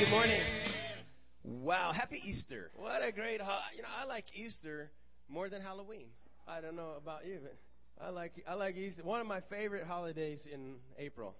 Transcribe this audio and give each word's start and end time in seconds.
good 0.00 0.08
morning. 0.08 0.40
Wow, 1.44 1.92
happy 1.92 2.22
Easter. 2.24 2.70
What 2.74 3.06
a 3.06 3.12
great 3.12 3.38
ho- 3.38 3.68
you 3.76 3.82
know, 3.82 3.88
I 4.00 4.06
like 4.06 4.24
Easter 4.34 4.90
more 5.28 5.50
than 5.50 5.60
Halloween. 5.60 6.06
I 6.48 6.62
don't 6.62 6.74
know 6.74 6.94
about 6.96 7.26
you, 7.26 7.40
but 7.42 7.58
I 8.02 8.08
like 8.08 8.32
I 8.48 8.54
like 8.54 8.78
Easter. 8.78 9.02
One 9.02 9.20
of 9.20 9.26
my 9.26 9.42
favorite 9.50 9.86
holidays 9.86 10.40
in 10.50 10.76
April 10.98 11.34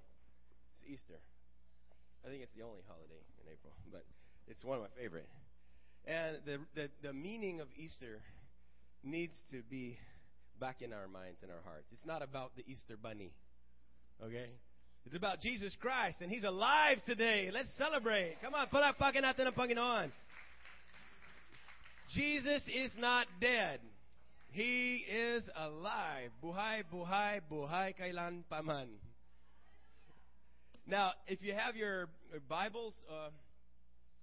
is 0.76 0.92
Easter. 0.92 1.18
I 2.22 2.28
think 2.28 2.42
it's 2.42 2.52
the 2.54 2.62
only 2.62 2.82
holiday 2.86 3.22
in 3.40 3.50
April, 3.50 3.72
but 3.90 4.04
it's 4.46 4.62
one 4.62 4.76
of 4.76 4.82
my 4.82 4.90
favorite. 5.02 5.28
And 6.04 6.36
the 6.44 6.58
the, 6.74 6.90
the 7.02 7.12
meaning 7.14 7.62
of 7.62 7.68
Easter 7.78 8.20
needs 9.02 9.40
to 9.52 9.62
be 9.70 9.96
back 10.60 10.82
in 10.82 10.92
our 10.92 11.08
minds 11.08 11.42
and 11.42 11.50
our 11.50 11.62
hearts. 11.64 11.86
It's 11.92 12.04
not 12.04 12.20
about 12.20 12.52
the 12.56 12.64
Easter 12.70 12.98
bunny. 13.02 13.32
Okay? 14.22 14.50
It's 15.06 15.16
about 15.16 15.40
Jesus 15.40 15.76
Christ, 15.80 16.20
and 16.20 16.30
He's 16.30 16.44
alive 16.44 16.98
today. 17.06 17.50
Let's 17.52 17.68
celebrate. 17.76 18.36
Come 18.42 18.54
on, 18.54 18.68
ang 18.72 19.52
Panginoon. 19.52 20.12
Jesus 22.14 22.62
is 22.66 22.92
not 22.98 23.26
dead. 23.40 23.80
He 24.52 25.04
is 25.10 25.48
alive. 25.56 26.30
Buhay, 26.42 26.82
buhay, 26.92 27.40
buhay 27.50 27.94
kailan 27.98 28.42
paman. 28.50 28.88
Now, 30.86 31.12
if 31.28 31.40
you 31.42 31.54
have 31.54 31.76
your 31.76 32.08
Bibles 32.48 32.94
uh, 33.08 33.30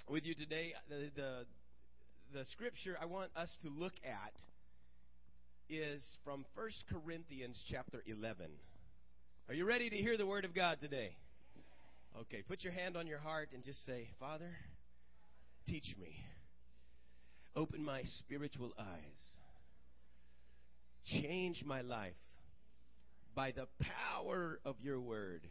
with 0.10 0.26
you 0.26 0.36
today, 0.36 0.74
the, 0.90 1.10
the 1.16 1.46
the 2.34 2.46
scripture 2.46 2.98
I 3.02 3.06
want 3.06 3.32
us 3.36 3.50
to 3.64 3.70
look 3.70 3.94
at 4.04 4.34
is 5.70 6.04
from 6.24 6.46
1 6.56 6.70
Corinthians 6.90 7.64
chapter 7.70 8.04
11. 8.06 8.48
Are 9.50 9.54
you 9.54 9.64
ready 9.64 9.90
to 9.90 9.96
hear 9.96 10.18
the 10.18 10.26
word 10.26 10.44
of 10.44 10.54
God 10.54 10.80
today? 10.82 11.16
Okay, 12.20 12.44
put 12.46 12.66
your 12.66 12.74
hand 12.74 12.98
on 12.98 13.08
your 13.08 13.20
heart 13.20 13.50
and 13.54 13.64
just 13.64 13.86
say, 13.86 14.10
Father, 14.20 14.52
teach 15.66 15.96
me. 15.98 16.18
Open 17.56 17.82
my 17.82 18.02
spiritual 18.04 18.74
eyes. 18.78 19.22
Change 21.22 21.64
my 21.66 21.80
life 21.80 22.12
by 23.36 23.52
the 23.52 23.68
power 24.12 24.60
of 24.66 24.76
your 24.82 25.00
word. 25.00 25.48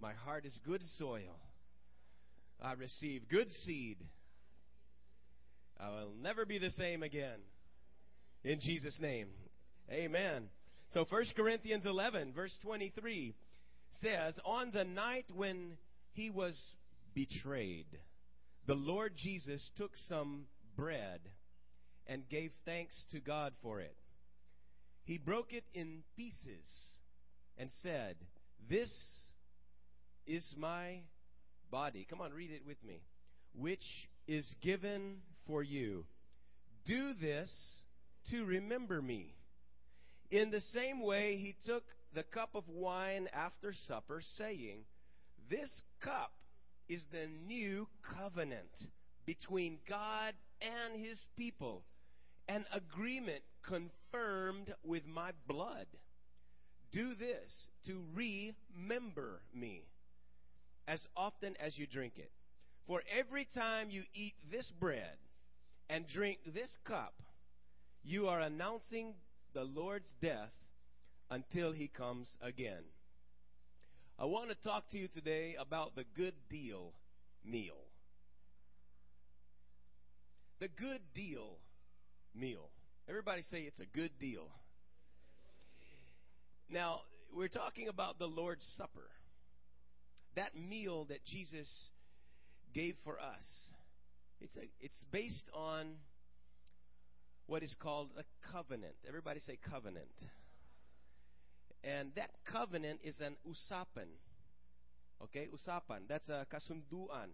My 0.00 0.12
heart 0.12 0.44
is 0.46 0.58
good 0.66 0.82
soil. 0.98 1.38
I 2.60 2.72
receive 2.72 3.28
good 3.28 3.52
seed. 3.64 3.98
I 5.78 5.90
will 5.90 6.14
never 6.20 6.44
be 6.44 6.58
the 6.58 6.70
same 6.70 7.04
again. 7.04 7.38
In 8.42 8.58
Jesus' 8.60 8.98
name. 9.00 9.28
Amen. 9.92 10.48
So 10.90 11.04
1 11.08 11.24
Corinthians 11.36 11.84
11, 11.84 12.32
verse 12.32 12.56
23 12.62 13.34
says, 14.00 14.38
On 14.44 14.70
the 14.72 14.84
night 14.84 15.26
when 15.34 15.76
he 16.12 16.30
was 16.30 16.56
betrayed, 17.14 17.86
the 18.66 18.74
Lord 18.74 19.12
Jesus 19.16 19.70
took 19.76 19.92
some 20.08 20.44
bread 20.76 21.20
and 22.06 22.28
gave 22.28 22.52
thanks 22.64 23.04
to 23.12 23.20
God 23.20 23.52
for 23.62 23.80
it. 23.80 23.96
He 25.04 25.18
broke 25.18 25.52
it 25.52 25.64
in 25.74 26.02
pieces 26.16 26.66
and 27.58 27.70
said, 27.82 28.16
This 28.68 28.90
is 30.26 30.54
my 30.56 31.00
body. 31.70 32.06
Come 32.08 32.20
on, 32.20 32.32
read 32.32 32.50
it 32.50 32.66
with 32.66 32.82
me. 32.84 33.02
Which 33.54 33.84
is 34.26 34.46
given 34.60 35.18
for 35.46 35.62
you. 35.62 36.04
Do 36.84 37.14
this 37.14 37.50
to 38.30 38.44
remember 38.44 39.00
me. 39.00 39.35
In 40.30 40.50
the 40.50 40.60
same 40.60 41.00
way, 41.00 41.36
he 41.36 41.54
took 41.66 41.84
the 42.14 42.24
cup 42.24 42.50
of 42.54 42.68
wine 42.68 43.28
after 43.32 43.72
supper, 43.72 44.20
saying, 44.36 44.84
This 45.48 45.82
cup 46.00 46.32
is 46.88 47.02
the 47.12 47.26
new 47.46 47.86
covenant 48.16 48.70
between 49.24 49.78
God 49.88 50.34
and 50.60 51.04
his 51.04 51.20
people, 51.36 51.84
an 52.48 52.64
agreement 52.72 53.42
confirmed 53.62 54.74
with 54.84 55.06
my 55.06 55.32
blood. 55.46 55.86
Do 56.92 57.14
this 57.14 57.68
to 57.86 58.02
remember 58.14 59.42
me 59.54 59.82
as 60.88 61.04
often 61.16 61.54
as 61.60 61.76
you 61.76 61.86
drink 61.86 62.14
it. 62.16 62.30
For 62.86 63.02
every 63.18 63.46
time 63.54 63.90
you 63.90 64.04
eat 64.14 64.34
this 64.50 64.70
bread 64.78 65.16
and 65.90 66.06
drink 66.06 66.38
this 66.46 66.70
cup, 66.84 67.14
you 68.04 68.28
are 68.28 68.40
announcing 68.40 69.14
the 69.56 69.64
Lord's 69.64 70.12
death 70.20 70.52
until 71.30 71.72
he 71.72 71.88
comes 71.88 72.28
again. 72.42 72.84
I 74.18 74.26
want 74.26 74.50
to 74.50 74.54
talk 74.56 74.90
to 74.90 74.98
you 74.98 75.08
today 75.08 75.56
about 75.58 75.96
the 75.96 76.04
good 76.14 76.34
deal 76.50 76.92
meal. 77.42 77.78
The 80.60 80.68
good 80.68 81.00
deal 81.14 81.56
meal. 82.34 82.68
Everybody 83.08 83.40
say 83.40 83.60
it's 83.60 83.80
a 83.80 83.86
good 83.96 84.10
deal. 84.20 84.46
Now, 86.68 87.00
we're 87.34 87.48
talking 87.48 87.88
about 87.88 88.18
the 88.18 88.26
Lord's 88.26 88.66
Supper. 88.76 89.08
That 90.34 90.54
meal 90.54 91.06
that 91.06 91.24
Jesus 91.24 91.68
gave 92.74 92.94
for 93.04 93.18
us. 93.18 93.44
It's 94.38 94.56
a, 94.58 94.68
it's 94.80 95.02
based 95.10 95.48
on 95.54 95.94
what 97.46 97.62
is 97.62 97.74
called 97.80 98.10
a 98.18 98.24
covenant. 98.52 98.94
Everybody 99.06 99.40
say 99.40 99.58
covenant. 99.70 100.06
And 101.84 102.10
that 102.16 102.30
covenant 102.44 103.00
is 103.04 103.20
an 103.20 103.36
usapan. 103.48 104.08
Okay, 105.22 105.46
usapan. 105.54 106.00
That's 106.08 106.28
a 106.28 106.46
kasunduan. 106.52 107.30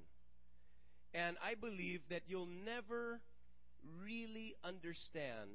And 1.15 1.37
I 1.43 1.55
believe 1.55 2.01
that 2.11 2.23
you'll 2.27 2.49
never 2.65 3.21
really 4.03 4.55
understand 4.63 5.51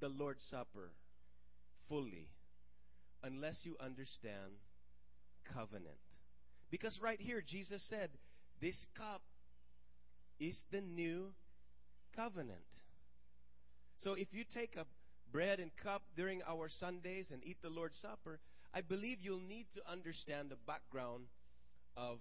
the 0.00 0.08
Lord's 0.08 0.44
Supper 0.50 0.90
fully 1.88 2.28
unless 3.22 3.60
you 3.64 3.76
understand 3.80 4.52
covenant. 5.54 5.96
Because 6.70 6.98
right 7.02 7.20
here, 7.20 7.42
Jesus 7.46 7.82
said, 7.88 8.10
This 8.60 8.84
cup 8.96 9.22
is 10.40 10.60
the 10.72 10.80
new 10.80 11.28
covenant. 12.14 12.58
So 13.98 14.12
if 14.12 14.28
you 14.32 14.44
take 14.44 14.76
a 14.76 14.84
bread 15.32 15.60
and 15.60 15.70
cup 15.82 16.02
during 16.16 16.42
our 16.46 16.68
Sundays 16.68 17.30
and 17.32 17.42
eat 17.44 17.56
the 17.62 17.70
Lord's 17.70 17.96
Supper, 18.00 18.38
I 18.74 18.80
believe 18.80 19.18
you'll 19.20 19.40
need 19.40 19.66
to 19.74 19.80
understand 19.90 20.50
the 20.50 20.60
background 20.66 21.24
of 21.96 22.18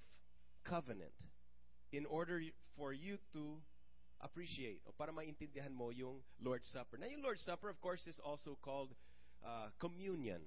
covenant 0.63 1.12
in 1.91 2.06
order 2.06 2.41
for 2.78 2.94
you 2.94 3.18
to 3.34 3.58
appreciate 4.22 4.80
o 4.88 4.94
para 4.97 5.12
maintindihan 5.12 5.72
mo 5.72 5.91
yung 5.91 6.24
Lord's 6.41 6.68
Supper. 6.72 6.97
Now, 6.97 7.08
yung 7.08 7.22
Lord's 7.22 7.44
Supper, 7.44 7.69
of 7.69 7.80
course, 7.81 8.07
is 8.07 8.19
also 8.24 8.57
called 8.63 8.90
uh, 9.46 9.69
communion. 9.80 10.42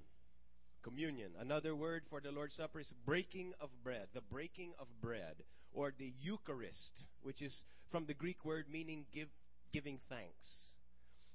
Communion. 0.83 1.33
Another 1.39 1.77
word 1.77 2.03
for 2.09 2.21
the 2.21 2.33
Lord's 2.33 2.57
Supper 2.57 2.81
is 2.81 2.93
breaking 3.05 3.53
of 3.61 3.69
bread, 3.85 4.09
the 4.15 4.25
breaking 4.33 4.73
of 4.79 4.89
bread, 5.01 5.45
or 5.73 5.93
the 5.97 6.13
Eucharist, 6.23 7.05
which 7.23 7.43
is 7.43 7.63
from 7.91 8.07
the 8.07 8.15
Greek 8.15 8.45
word 8.45 8.67
meaning 8.71 9.05
give, 9.13 9.29
giving 9.73 10.01
thanks. 10.09 10.68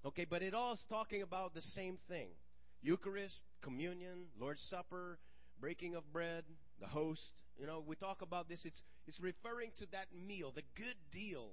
Okay, 0.06 0.26
but 0.30 0.42
it 0.42 0.54
all 0.54 0.74
is 0.74 0.86
talking 0.90 1.22
about 1.22 1.54
the 1.54 1.62
same 1.62 1.98
thing 2.08 2.28
Eucharist, 2.82 3.44
communion, 3.62 4.26
Lord's 4.40 4.66
Supper, 4.70 5.18
breaking 5.60 5.96
of 5.96 6.04
bread, 6.12 6.44
the 6.82 6.88
host. 6.88 7.32
You 7.58 7.66
know, 7.66 7.84
we 7.86 7.96
talk 7.96 8.22
about 8.22 8.50
this. 8.50 8.60
It's, 8.66 8.82
it's 9.08 9.20
referring 9.22 9.72
to 9.80 9.86
that 9.92 10.08
meal, 10.28 10.52
the 10.54 10.64
good 10.76 10.96
deal 11.12 11.52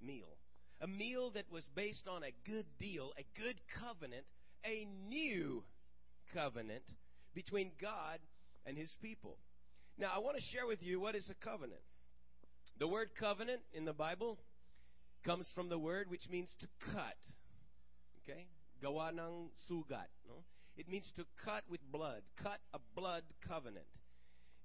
meal. 0.00 0.38
A 0.80 0.86
meal 0.86 1.30
that 1.32 1.44
was 1.52 1.68
based 1.74 2.08
on 2.08 2.22
a 2.22 2.32
good 2.50 2.64
deal, 2.78 3.12
a 3.18 3.38
good 3.38 3.60
covenant, 3.78 4.24
a 4.64 4.86
new 5.08 5.62
covenant 6.32 6.84
between 7.34 7.72
God 7.78 8.18
and 8.64 8.78
his 8.78 8.96
people. 9.02 9.36
Now, 9.98 10.12
I 10.14 10.20
want 10.20 10.38
to 10.38 10.42
share 10.42 10.66
with 10.66 10.82
you 10.82 11.00
what 11.00 11.14
is 11.14 11.28
a 11.28 11.44
covenant. 11.44 11.82
The 12.78 12.88
word 12.88 13.10
covenant 13.18 13.60
in 13.74 13.84
the 13.84 13.92
Bible 13.92 14.38
comes 15.22 15.50
from 15.54 15.68
the 15.68 15.78
word 15.78 16.08
which 16.08 16.30
means 16.30 16.48
to 16.60 16.66
cut. 16.94 17.16
Okay? 18.30 18.46
Gawa 18.82 19.10
ng 19.12 19.50
sugat. 19.68 20.08
No? 20.26 20.46
It 20.76 20.88
means 20.88 21.10
to 21.16 21.26
cut 21.44 21.64
with 21.68 21.80
blood. 21.90 22.22
Cut 22.42 22.60
a 22.72 22.78
blood 22.94 23.24
covenant. 23.46 23.88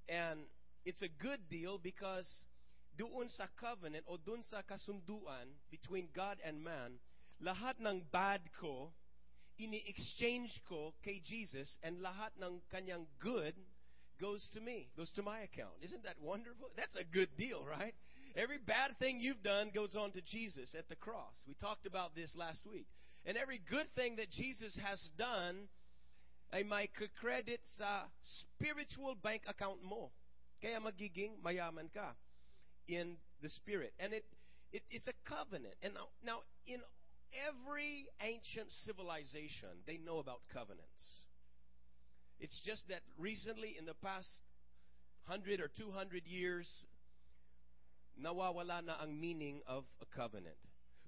And 0.08 0.46
it's 0.86 1.02
a 1.02 1.10
good 1.10 1.50
deal 1.50 1.82
because 1.82 2.30
doon 2.96 3.28
sa 3.28 3.50
covenant 3.60 4.06
o 4.08 4.16
doon 4.16 4.46
sa 4.48 4.62
kasunduan 4.64 5.52
between 5.74 6.08
God 6.16 6.38
and 6.46 6.64
man, 6.64 7.02
lahat 7.44 7.76
ng 7.82 8.08
bad 8.14 8.40
ko, 8.62 8.94
ini-exchange 9.60 10.52
ko 10.68 10.96
kay 11.04 11.20
Jesus 11.20 11.68
and 11.84 12.00
lahat 12.00 12.32
ng 12.40 12.64
kanyang 12.72 13.08
good 13.20 13.56
goes 14.20 14.48
to 14.56 14.62
me, 14.64 14.88
goes 14.96 15.12
to 15.20 15.24
my 15.24 15.44
account. 15.44 15.76
Isn't 15.84 16.04
that 16.04 16.16
wonderful? 16.22 16.72
That's 16.80 16.96
a 16.96 17.04
good 17.04 17.36
deal, 17.36 17.66
right? 17.68 17.96
Every 18.36 18.60
bad 18.60 18.96
thing 19.00 19.20
you've 19.20 19.44
done 19.44 19.72
goes 19.74 19.96
on 19.96 20.12
to 20.12 20.22
Jesus 20.22 20.76
at 20.78 20.88
the 20.88 20.96
cross. 20.96 21.36
We 21.48 21.56
talked 21.56 21.88
about 21.88 22.16
this 22.16 22.36
last 22.36 22.64
week. 22.68 22.88
And 23.26 23.38
every 23.38 23.60
good 23.70 23.88
thing 23.96 24.18
that 24.18 24.30
Jesus 24.30 24.78
has 24.84 25.10
done 25.18 25.68
ay 26.54 26.64
may 26.64 26.88
credit 27.20 27.60
sa 27.78 28.06
spiritual 28.22 29.16
bank 29.16 29.44
account 29.48 29.82
mo. 29.84 30.12
Kaya 30.62 30.80
magiging 30.80 31.42
mayaman 31.42 31.92
ka. 31.94 32.14
in 32.88 33.18
the 33.42 33.50
Spirit. 33.50 33.94
And 34.00 34.14
it, 34.14 34.26
it 34.72 34.84
it's 34.90 35.08
a 35.08 35.18
covenant. 35.28 35.74
And 35.82 35.94
now, 35.94 36.08
now, 36.24 36.40
in 36.68 36.80
every 37.48 38.08
ancient 38.22 38.72
civilization, 38.86 39.84
they 39.88 39.98
know 39.98 40.20
about 40.20 40.40
covenants. 40.54 41.04
It's 42.40 42.60
just 42.66 42.88
that 42.90 43.02
recently, 43.18 43.76
in 43.80 43.86
the 43.86 43.94
past 44.04 44.28
100 45.28 45.60
or 45.60 45.70
200 45.78 46.24
years, 46.26 46.68
nawawala 48.22 48.86
na 48.86 48.94
ang 49.02 49.20
meaning 49.20 49.62
of 49.68 49.86
a 50.02 50.06
covenant. 50.16 50.58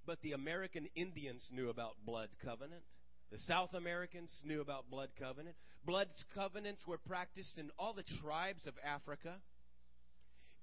But 0.07 0.21
the 0.21 0.31
American 0.31 0.87
Indians 0.95 1.45
knew 1.51 1.69
about 1.69 1.95
blood 2.05 2.29
covenant. 2.43 2.81
The 3.29 3.37
South 3.39 3.73
Americans 3.73 4.31
knew 4.45 4.61
about 4.61 4.89
blood 4.89 5.09
covenant. 5.19 5.57
Blood 5.85 6.07
covenants 6.33 6.87
were 6.87 6.97
practiced 6.97 7.57
in 7.57 7.69
all 7.77 7.93
the 7.93 8.05
tribes 8.21 8.65
of 8.65 8.73
Africa. 8.85 9.35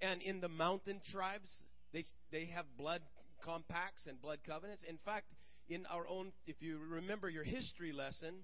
And 0.00 0.22
in 0.22 0.40
the 0.40 0.48
mountain 0.48 1.02
tribes, 1.12 1.50
they, 1.92 2.04
they 2.32 2.46
have 2.54 2.64
blood 2.78 3.02
compacts 3.44 4.06
and 4.06 4.20
blood 4.20 4.38
covenants. 4.46 4.82
In 4.88 4.98
fact, 5.04 5.26
in 5.68 5.84
our 5.86 6.08
own, 6.08 6.32
if 6.46 6.56
you 6.60 6.78
remember 6.90 7.28
your 7.28 7.44
history 7.44 7.92
lesson, 7.92 8.34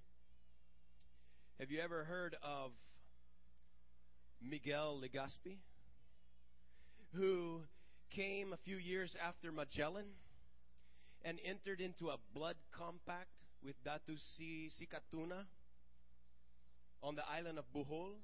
have 1.58 1.70
you 1.70 1.80
ever 1.80 2.04
heard 2.04 2.36
of 2.42 2.72
Miguel 4.42 5.00
Legazpi? 5.02 5.56
Who 7.14 7.62
came 8.14 8.52
a 8.52 8.58
few 8.58 8.76
years 8.76 9.16
after 9.26 9.50
Magellan 9.50 10.06
and 11.24 11.38
entered 11.44 11.80
into 11.80 12.08
a 12.08 12.16
blood 12.34 12.56
compact 12.72 13.28
with 13.62 13.76
Datu 13.84 14.16
Si 14.16 14.70
Sikatuna 14.70 15.44
on 17.02 17.14
the 17.14 17.26
island 17.28 17.58
of 17.58 17.64
Bohol. 17.74 18.16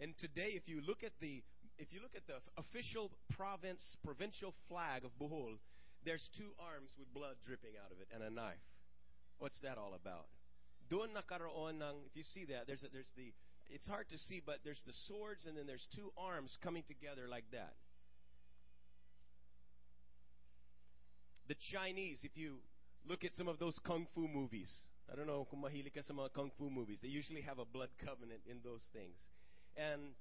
And 0.00 0.14
today, 0.18 0.54
if 0.54 0.68
you 0.68 0.80
look 0.86 1.04
at 1.04 1.12
the 1.20 1.42
if 1.78 1.92
you 1.92 2.00
look 2.02 2.14
at 2.14 2.26
the 2.26 2.38
official 2.58 3.10
province 3.34 3.96
provincial 4.04 4.54
flag 4.68 5.04
of 5.04 5.10
Bohol, 5.18 5.58
there's 6.04 6.28
two 6.36 6.50
arms 6.58 6.94
with 6.98 7.12
blood 7.14 7.36
dripping 7.46 7.78
out 7.82 7.92
of 7.92 8.00
it 8.00 8.08
and 8.12 8.22
a 8.22 8.30
knife. 8.30 8.62
What's 9.38 9.58
that 9.60 9.78
all 9.78 9.94
about? 9.94 10.26
Doon 10.90 11.14
nakaroon 11.14 11.80
ng 11.80 11.98
if 12.06 12.14
you 12.14 12.22
see 12.22 12.44
that 12.46 12.66
there's 12.66 12.82
a, 12.82 12.90
there's 12.92 13.12
the 13.16 13.32
it's 13.70 13.86
hard 13.86 14.08
to 14.10 14.18
see 14.18 14.42
but 14.44 14.58
there's 14.64 14.82
the 14.86 14.92
swords 15.06 15.46
and 15.46 15.56
then 15.56 15.66
there's 15.66 15.86
two 15.94 16.12
arms 16.18 16.56
coming 16.62 16.82
together 16.86 17.26
like 17.30 17.46
that. 17.52 17.74
The 21.52 21.60
Chinese, 21.68 22.24
if 22.24 22.32
you 22.34 22.64
look 23.04 23.24
at 23.24 23.34
some 23.34 23.46
of 23.46 23.58
those 23.58 23.78
kung 23.84 24.06
fu 24.14 24.26
movies, 24.26 24.72
I 25.12 25.14
don't 25.14 25.26
know 25.26 25.44
kung 25.44 25.60
mahilig 25.60 26.00
sa 26.00 26.16
mga 26.16 26.32
kung 26.32 26.50
fu 26.56 26.70
movies. 26.70 27.00
They 27.04 27.12
usually 27.12 27.42
have 27.42 27.58
a 27.58 27.68
blood 27.68 27.90
covenant 28.00 28.40
in 28.48 28.64
those 28.64 28.88
things. 28.96 29.20
And 29.76 30.16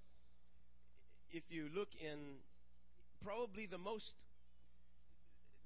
if 1.32 1.48
you 1.48 1.72
look 1.74 1.88
in 1.96 2.44
probably 3.24 3.64
the 3.64 3.78
most 3.78 4.12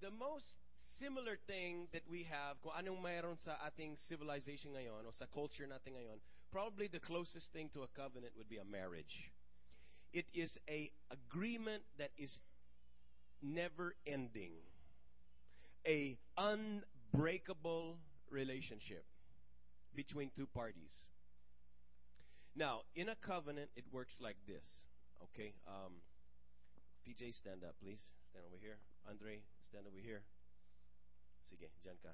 the 0.05 0.13
most 0.13 0.53
similar 1.01 1.33
thing 1.49 1.89
that 1.97 2.05
we 2.05 2.29
have, 2.29 2.61
kung 2.61 2.77
anong 2.77 3.01
mayroon 3.01 3.41
sa 3.41 3.57
ating 3.65 3.97
civilization 4.05 4.69
ngayon 4.77 5.01
o 5.01 5.09
sa 5.09 5.25
culture 5.33 5.65
natin 5.65 5.97
ngayon, 5.97 6.21
probably 6.53 6.85
the 6.85 7.01
closest 7.01 7.49
thing 7.57 7.73
to 7.73 7.81
a 7.81 7.89
covenant 7.97 8.37
would 8.37 8.53
be 8.53 8.61
a 8.61 8.67
marriage. 8.69 9.33
It 10.13 10.29
is 10.29 10.61
a 10.69 10.93
agreement 11.09 11.81
that 11.97 12.13
is 12.21 12.37
never 13.41 13.97
ending. 14.05 14.53
A 15.87 16.17
unbreakable 16.37 17.97
relationship 18.29 19.05
between 19.95 20.31
two 20.35 20.47
parties. 20.47 20.93
Now, 22.55 22.81
in 22.95 23.09
a 23.09 23.15
covenant, 23.15 23.69
it 23.75 23.83
works 23.91 24.17
like 24.21 24.37
this. 24.47 24.65
Okay, 25.23 25.53
um, 25.67 25.93
PJ, 27.05 27.35
stand 27.35 27.63
up, 27.63 27.75
please. 27.83 27.99
Stand 28.31 28.45
over 28.47 28.57
here. 28.59 28.77
Andre, 29.09 29.39
stand 29.69 29.85
over 29.87 29.99
here. 30.01 30.23
Sige, 31.47 31.69
dyan 31.85 31.97
ka. 32.01 32.09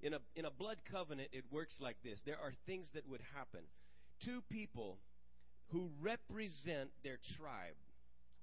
In 0.00 0.14
a, 0.14 0.18
in 0.34 0.44
a 0.44 0.50
blood 0.50 0.78
covenant, 0.90 1.30
it 1.32 1.44
works 1.50 1.80
like 1.80 1.96
this. 2.04 2.20
There 2.24 2.38
are 2.38 2.52
things 2.66 2.90
that 2.94 3.08
would 3.08 3.22
happen. 3.34 3.60
Two 4.24 4.42
people 4.50 4.98
who 5.68 5.90
represent 6.00 6.90
their 7.02 7.18
tribe 7.36 7.76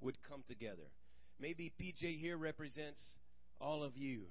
would 0.02 0.18
come 0.28 0.44
together. 0.48 0.92
Maybe 1.40 1.72
PJ 1.80 2.20
here 2.20 2.38
represents 2.38 3.00
all 3.64 3.84
of 3.84 3.98
you. 3.98 4.24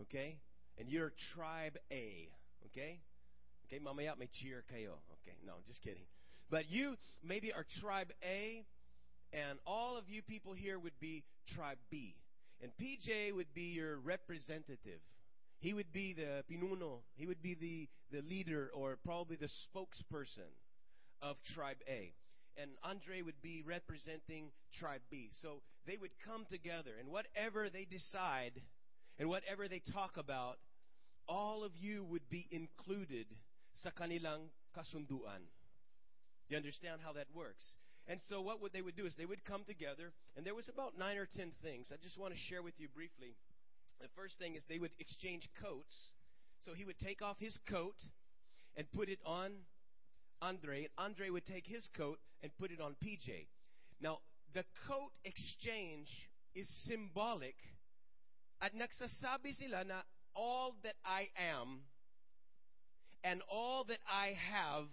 Okay? 0.00 0.36
And 0.78 0.88
you're 0.88 1.12
tribe 1.34 1.78
A. 1.90 2.28
Okay? 2.66 3.00
Okay, 3.66 3.78
mamaya 3.82 4.14
may 4.18 4.28
cheer 4.32 4.64
kayo. 4.72 5.00
Okay, 5.12 5.36
no, 5.46 5.54
just 5.66 5.80
kidding. 5.82 6.04
But 6.50 6.70
you 6.70 6.96
maybe 7.22 7.52
are 7.52 7.64
tribe 7.80 8.12
A, 8.22 8.64
and 9.32 9.58
all 9.66 9.96
of 9.96 10.04
you 10.08 10.22
people 10.22 10.52
here 10.52 10.78
would 10.78 10.98
be 11.00 11.24
tribe 11.54 11.78
B. 11.90 12.14
And 12.62 12.70
PJ 12.80 13.34
would 13.34 13.52
be 13.54 13.72
your 13.74 13.98
representative. 13.98 15.00
He 15.60 15.72
would 15.72 15.92
be 15.92 16.12
the 16.12 16.44
pinuno. 16.50 16.98
He 17.16 17.26
would 17.26 17.42
be 17.42 17.54
the, 17.54 17.88
the 18.16 18.22
leader 18.28 18.70
or 18.74 18.98
probably 19.04 19.36
the 19.36 19.48
spokesperson 19.48 20.52
of 21.22 21.36
tribe 21.54 21.78
A. 21.88 22.12
And 22.56 22.70
Andre 22.82 23.22
would 23.22 23.40
be 23.42 23.62
representing 23.66 24.50
tribe 24.78 25.02
B. 25.10 25.30
So 25.32 25.62
they 25.86 25.96
would 25.96 26.12
come 26.24 26.46
together, 26.48 26.92
and 26.98 27.08
whatever 27.08 27.68
they 27.68 27.84
decide 27.84 28.62
and 29.18 29.28
whatever 29.28 29.68
they 29.68 29.82
talk 29.92 30.16
about, 30.16 30.58
all 31.28 31.64
of 31.64 31.72
you 31.76 32.04
would 32.04 32.28
be 32.30 32.46
included 32.50 33.26
sa 33.74 33.90
kanilang 33.90 34.50
kasunduan. 34.76 35.46
You 36.48 36.56
understand 36.56 37.00
how 37.04 37.12
that 37.14 37.26
works? 37.34 37.76
And 38.06 38.20
so 38.28 38.42
what 38.42 38.60
would 38.60 38.72
they 38.72 38.82
would 38.82 38.96
do 38.96 39.06
is 39.06 39.14
they 39.16 39.24
would 39.24 39.44
come 39.44 39.64
together, 39.66 40.12
and 40.36 40.44
there 40.44 40.54
was 40.54 40.68
about 40.68 40.98
nine 40.98 41.16
or 41.16 41.26
ten 41.26 41.52
things. 41.62 41.90
I 41.92 41.96
just 42.02 42.18
want 42.18 42.34
to 42.34 42.40
share 42.50 42.62
with 42.62 42.74
you 42.78 42.88
briefly. 42.88 43.34
The 44.00 44.12
first 44.14 44.38
thing 44.38 44.54
is 44.54 44.62
they 44.68 44.78
would 44.78 44.92
exchange 44.98 45.48
coats. 45.62 46.12
So 46.64 46.74
he 46.74 46.84
would 46.84 46.98
take 46.98 47.22
off 47.22 47.36
his 47.38 47.56
coat 47.68 47.96
and 48.76 48.90
put 48.92 49.08
it 49.08 49.18
on 49.24 49.52
Andre, 50.44 50.84
and 50.84 50.92
Andre 50.98 51.30
would 51.30 51.46
take 51.46 51.66
his 51.66 51.88
coat 51.96 52.18
and 52.42 52.52
put 52.58 52.70
it 52.70 52.80
on 52.80 52.96
PJ. 53.02 53.46
Now, 54.00 54.18
the 54.52 54.64
coat 54.86 55.10
exchange 55.24 56.08
is 56.54 56.68
symbolic 56.86 57.56
at 58.60 58.72
nagsasabi 58.76 59.56
sila 59.56 59.84
na 59.84 60.02
all 60.36 60.74
that 60.82 60.94
I 61.04 61.28
am 61.40 61.80
and 63.24 63.40
all 63.50 63.84
that 63.88 63.98
I 64.06 64.36
have 64.52 64.84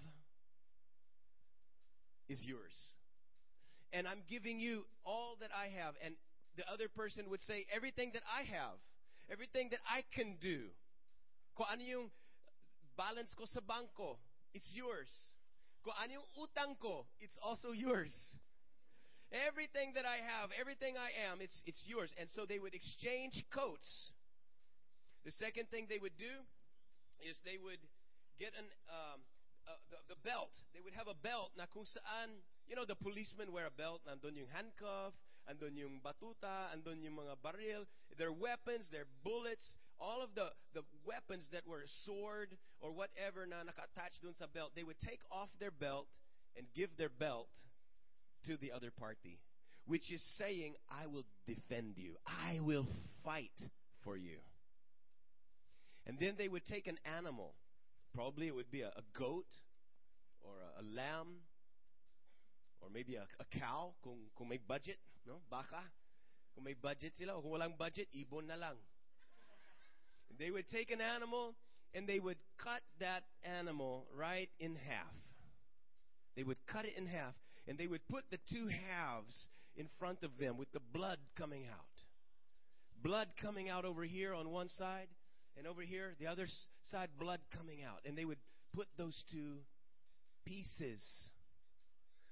is 2.29 2.43
yours. 2.45 2.73
And 3.91 4.07
I'm 4.07 4.23
giving 4.29 4.59
you 4.59 4.85
all 5.05 5.35
that 5.41 5.49
I 5.51 5.67
have. 5.83 5.95
And 6.03 6.15
the 6.55 6.63
other 6.71 6.87
person 6.87 7.25
would 7.29 7.41
say, 7.41 7.65
everything 7.75 8.11
that 8.13 8.23
I 8.23 8.43
have, 8.43 8.79
everything 9.29 9.67
that 9.71 9.83
I 9.83 10.03
can 10.15 10.37
do. 10.39 10.71
Kung 11.57 11.67
ano 11.71 11.83
yung 11.83 12.07
balance 12.95 13.35
ko 13.35 13.43
sa 13.45 13.59
banko, 13.59 14.15
it's 14.53 14.71
yours. 14.73 15.11
Kung 15.81 15.97
ano 15.97 16.21
yung 16.21 16.29
utang 16.37 16.77
ko, 16.77 17.09
it's 17.17 17.37
also 17.41 17.73
yours. 17.73 18.13
Everything 19.31 19.95
that 19.95 20.05
I 20.05 20.21
have, 20.21 20.51
everything 20.53 20.99
I 20.99 21.09
am, 21.31 21.41
it's, 21.41 21.63
it's 21.65 21.81
yours. 21.87 22.13
And 22.19 22.29
so 22.29 22.45
they 22.45 22.59
would 22.59 22.75
exchange 22.75 23.41
coats. 23.49 24.11
The 25.25 25.31
second 25.31 25.71
thing 25.71 25.87
they 25.89 25.97
would 25.97 26.17
do 26.19 26.45
is 27.23 27.39
they 27.45 27.57
would 27.57 27.81
get 28.37 28.53
an, 28.57 28.67
um, 28.89 29.21
uh, 29.69 29.79
the, 29.89 30.13
the 30.13 30.19
belt. 30.21 30.51
They 30.73 30.81
would 30.81 30.93
have 30.93 31.07
a 31.07 31.17
belt 31.17 31.53
na 31.57 31.65
kung 31.69 31.85
saan, 31.85 32.41
you 32.67 32.75
know, 32.75 32.85
the 32.85 32.97
policemen 32.97 33.53
wear 33.53 33.69
a 33.69 33.73
belt. 33.73 34.01
Nandun 34.05 34.37
yung 34.37 34.49
handcuff, 34.49 35.13
andun 35.49 35.77
yung 35.77 36.01
batuta, 36.01 36.69
andun 36.73 37.01
yung 37.01 37.17
mga 37.17 37.37
baril. 37.41 37.85
Their 38.17 38.33
weapons, 38.33 38.89
their 38.89 39.09
bullets, 39.23 39.77
all 40.01 40.23
of 40.23 40.33
the, 40.33 40.49
the 40.73 40.81
weapons 41.05 41.47
that 41.53 41.67
were 41.67 41.83
sword 41.85 42.57
or 42.81 42.91
whatever 42.91 43.45
na 43.45 43.63
naka-attach 43.63 44.19
dun 44.21 44.33
sa 44.33 44.47
belt, 44.51 44.71
they 44.75 44.83
would 44.83 44.99
take 44.99 45.21
off 45.31 45.49
their 45.59 45.71
belt 45.71 46.09
and 46.57 46.65
give 46.75 46.89
their 46.97 47.09
belt 47.09 47.49
to 48.45 48.57
the 48.57 48.71
other 48.71 48.89
party. 48.89 49.37
Which 49.85 50.11
is 50.11 50.21
saying, 50.37 50.75
I 50.89 51.07
will 51.07 51.25
defend 51.45 51.97
you. 51.97 52.15
I 52.25 52.59
will 52.59 52.87
fight 53.23 53.69
for 54.03 54.17
you. 54.17 54.37
And 56.07 56.17
then 56.19 56.33
they 56.37 56.47
would 56.47 56.65
take 56.65 56.87
an 56.87 56.97
animal 57.05 57.53
Probably 58.13 58.47
it 58.47 58.55
would 58.55 58.71
be 58.71 58.81
a, 58.81 58.89
a 58.89 59.03
goat 59.17 59.47
or 60.41 60.51
a, 60.59 60.81
a 60.81 60.83
lamb 60.83 61.47
or 62.81 62.89
maybe 62.93 63.15
a, 63.15 63.23
a 63.39 63.45
cow 63.59 63.93
kung, 64.03 64.19
kung 64.35 64.49
may 64.49 64.57
budget, 64.57 64.97
no? 65.25 65.39
Baka. 65.49 65.79
Kung 66.53 66.65
may 66.65 66.73
budget 66.73 67.15
sila 67.15 67.35
o 67.35 67.41
kung 67.41 67.55
walang 67.55 67.77
budget, 67.77 68.11
ibon 68.11 68.47
na 68.47 68.59
lang. 68.59 68.75
They 70.39 70.51
would 70.51 70.67
take 70.69 70.91
an 70.91 71.01
animal 71.01 71.55
and 71.93 72.07
they 72.07 72.19
would 72.19 72.37
cut 72.57 72.81
that 72.99 73.23
animal 73.43 74.07
right 74.15 74.49
in 74.59 74.75
half. 74.75 75.13
They 76.35 76.43
would 76.43 76.57
cut 76.67 76.85
it 76.85 76.93
in 76.97 77.05
half 77.05 77.33
and 77.67 77.77
they 77.77 77.87
would 77.87 78.07
put 78.07 78.23
the 78.31 78.39
two 78.51 78.67
halves 78.67 79.47
in 79.75 79.87
front 79.99 80.23
of 80.23 80.31
them 80.39 80.57
with 80.57 80.71
the 80.71 80.79
blood 80.93 81.19
coming 81.37 81.65
out. 81.71 81.85
Blood 83.03 83.27
coming 83.41 83.69
out 83.69 83.85
over 83.85 84.03
here 84.03 84.33
on 84.33 84.49
one 84.49 84.69
side 84.69 85.07
and 85.57 85.67
over 85.67 85.81
here, 85.81 86.15
the 86.19 86.27
other 86.27 86.47
side, 86.91 87.09
blood 87.19 87.39
coming 87.57 87.83
out. 87.83 87.99
And 88.05 88.17
they 88.17 88.25
would 88.25 88.37
put 88.73 88.87
those 88.97 89.23
two 89.31 89.57
pieces 90.45 91.01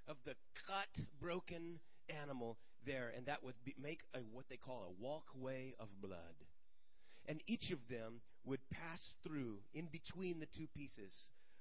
of 0.08 0.18
the 0.26 0.36
cut, 0.68 1.06
broken 1.22 1.80
animal 2.10 2.58
there, 2.86 3.12
and 3.16 3.26
that 3.26 3.44
would 3.44 3.56
be, 3.66 3.76
make 3.82 4.02
a, 4.16 4.20
what 4.32 4.46
they 4.50 4.58
call 4.58 4.84
a 4.84 5.04
walkway 5.04 5.74
of 5.80 5.88
blood. 6.02 6.36
And 7.30 7.42
each 7.46 7.70
of 7.70 7.78
them 7.90 8.22
would 8.44 8.60
pass 8.72 9.00
through 9.24 9.60
in 9.74 9.86
between 9.92 10.40
the 10.40 10.48
two 10.58 10.68
pieces 10.76 11.14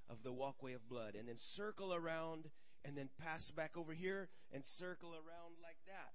of 0.09 0.17
the 0.23 0.33
walkway 0.33 0.73
of 0.73 0.89
blood, 0.89 1.13
and 1.13 1.29
then 1.29 1.37
circle 1.55 1.93
around, 1.93 2.49
and 2.83 2.97
then 2.97 3.09
pass 3.21 3.51
back 3.51 3.77
over 3.77 3.93
here 3.93 4.27
and 4.51 4.63
circle 4.79 5.13
around 5.13 5.53
like 5.61 5.77
that. 5.85 6.11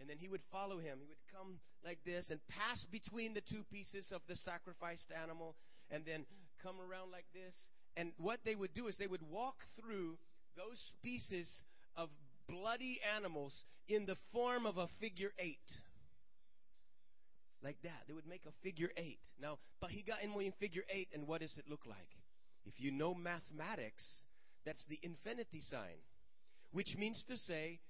And 0.00 0.08
then 0.08 0.18
he 0.18 0.28
would 0.28 0.42
follow 0.52 0.78
him. 0.78 0.98
He 1.00 1.08
would 1.08 1.26
come 1.34 1.58
like 1.84 1.98
this 2.06 2.30
and 2.30 2.38
pass 2.46 2.86
between 2.92 3.34
the 3.34 3.40
two 3.40 3.64
pieces 3.72 4.12
of 4.14 4.22
the 4.28 4.36
sacrificed 4.36 5.10
animal, 5.10 5.56
and 5.90 6.04
then 6.06 6.24
come 6.62 6.76
around 6.80 7.10
like 7.10 7.26
this. 7.34 7.54
And 7.96 8.12
what 8.18 8.38
they 8.44 8.54
would 8.54 8.72
do 8.72 8.86
is 8.86 8.96
they 8.96 9.08
would 9.08 9.28
walk 9.28 9.56
through 9.80 10.16
those 10.56 10.80
pieces 11.02 11.48
of 11.96 12.08
bloody 12.48 13.00
animals 13.16 13.64
in 13.88 14.06
the 14.06 14.16
form 14.32 14.64
of 14.64 14.78
a 14.78 14.88
figure 15.00 15.32
eight. 15.38 15.58
Like 17.62 17.76
that. 17.82 18.02
They 18.08 18.14
would 18.14 18.26
make 18.26 18.42
a 18.46 18.52
figure 18.62 18.90
eight. 18.96 19.18
Now, 19.40 19.58
but 19.80 19.90
he 19.90 20.02
got 20.02 20.22
in 20.22 20.52
figure 20.58 20.82
eight, 20.90 21.08
and 21.14 21.26
what 21.28 21.40
does 21.40 21.56
it 21.58 21.64
look 21.68 21.86
like? 21.86 22.08
If 22.66 22.74
you 22.80 22.90
know 22.90 23.14
mathematics, 23.14 24.22
that's 24.66 24.84
the 24.88 24.98
infinity 25.02 25.60
sign, 25.70 26.02
which 26.72 26.96
means 26.96 27.22
to 27.28 27.36
say, 27.36 27.80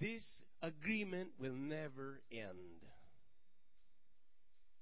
this 0.00 0.42
agreement 0.62 1.30
will 1.38 1.54
never 1.54 2.22
end. 2.32 2.84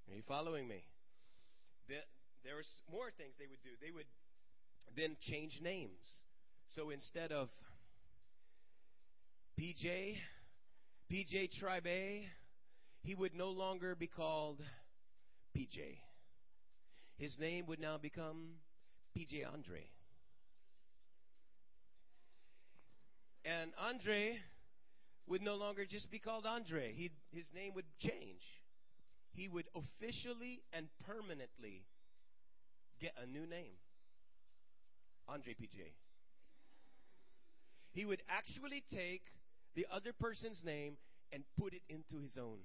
Are 0.09 0.14
you 0.14 0.23
following 0.26 0.68
me? 0.68 0.85
There 1.88 2.54
were 2.54 2.62
more 2.90 3.11
things 3.18 3.35
they 3.38 3.47
would 3.47 3.62
do. 3.64 3.71
They 3.83 3.90
would 3.90 4.07
then 4.97 5.16
change 5.21 5.59
names. 5.61 6.23
So 6.76 6.90
instead 6.90 7.33
of 7.33 7.49
PJ, 9.61 10.16
PJ 11.11 11.59
Tribe 11.59 11.87
A, 11.87 12.28
he 13.09 13.15
would 13.15 13.35
no 13.35 13.49
longer 13.49 13.95
be 13.95 14.07
called 14.07 14.61
PJ. 15.57 15.97
His 17.17 17.38
name 17.38 17.65
would 17.67 17.81
now 17.81 17.97
become 17.97 18.57
PJ 19.17 19.50
Andre. 19.50 19.81
And 23.47 23.71
Andre 23.81 24.37
would 25.27 25.41
no 25.41 25.55
longer 25.55 25.87
just 25.87 26.11
be 26.11 26.19
called 26.19 26.45
Andre. 26.45 26.93
He'd, 26.93 27.12
his 27.33 27.47
name 27.55 27.73
would 27.77 27.87
change. 27.99 28.43
He 29.33 29.49
would 29.49 29.69
officially 29.75 30.61
and 30.75 30.88
permanently 31.07 31.87
get 33.00 33.15
a 33.23 33.27
new 33.27 33.47
name 33.47 33.79
Andre 35.27 35.55
PJ. 35.55 35.95
He 37.93 38.05
would 38.05 38.21
actually 38.29 38.85
take 38.93 39.23
the 39.75 39.87
other 39.91 40.12
person's 40.12 40.62
name 40.62 40.99
and 41.33 41.43
put 41.59 41.73
it 41.73 41.81
into 41.88 42.21
his 42.23 42.37
own. 42.37 42.59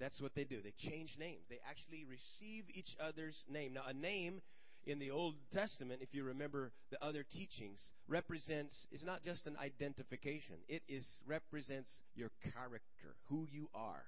That's 0.00 0.20
what 0.20 0.34
they 0.34 0.44
do. 0.44 0.60
They 0.62 0.74
change 0.78 1.16
names. 1.18 1.42
They 1.48 1.60
actually 1.68 2.04
receive 2.04 2.64
each 2.72 2.96
other's 3.00 3.44
name. 3.48 3.74
Now, 3.74 3.82
a 3.86 3.92
name 3.92 4.40
in 4.84 4.98
the 4.98 5.10
Old 5.10 5.34
Testament, 5.52 6.00
if 6.02 6.08
you 6.12 6.24
remember 6.24 6.72
the 6.90 7.02
other 7.04 7.24
teachings, 7.30 7.78
represents 8.08 8.86
is 8.90 9.02
not 9.04 9.22
just 9.22 9.46
an 9.46 9.56
identification. 9.62 10.56
It 10.68 10.82
is 10.88 11.06
represents 11.26 11.90
your 12.14 12.30
character, 12.42 13.14
who 13.28 13.46
you 13.50 13.68
are. 13.74 14.04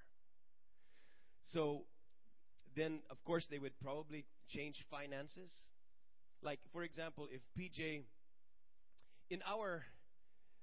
So 1.43 1.83
then 2.75 2.99
of 3.09 3.23
course 3.23 3.45
they 3.49 3.59
would 3.59 3.77
probably 3.81 4.25
change 4.49 4.75
finances. 4.91 5.51
Like 6.41 6.59
for 6.73 6.83
example, 6.83 7.27
if 7.31 7.41
PJ 7.57 8.03
in 9.29 9.39
our 9.47 9.83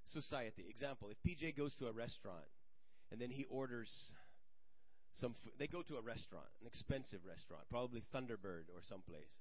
society, 0.06 0.64
example, 0.68 1.08
if 1.10 1.16
PJ 1.26 1.56
goes 1.56 1.74
to 1.76 1.86
a 1.86 1.92
restaurant 1.92 2.44
and 3.10 3.20
then 3.20 3.30
he 3.30 3.44
orders 3.44 3.90
some 5.16 5.34
food, 5.44 5.52
they 5.58 5.66
go 5.66 5.82
to 5.82 5.96
a 5.96 6.02
restaurant, 6.02 6.48
an 6.60 6.66
expensive 6.66 7.20
restaurant, 7.26 7.64
probably 7.70 8.02
Thunderbird 8.14 8.72
or 8.72 8.80
someplace. 8.88 9.32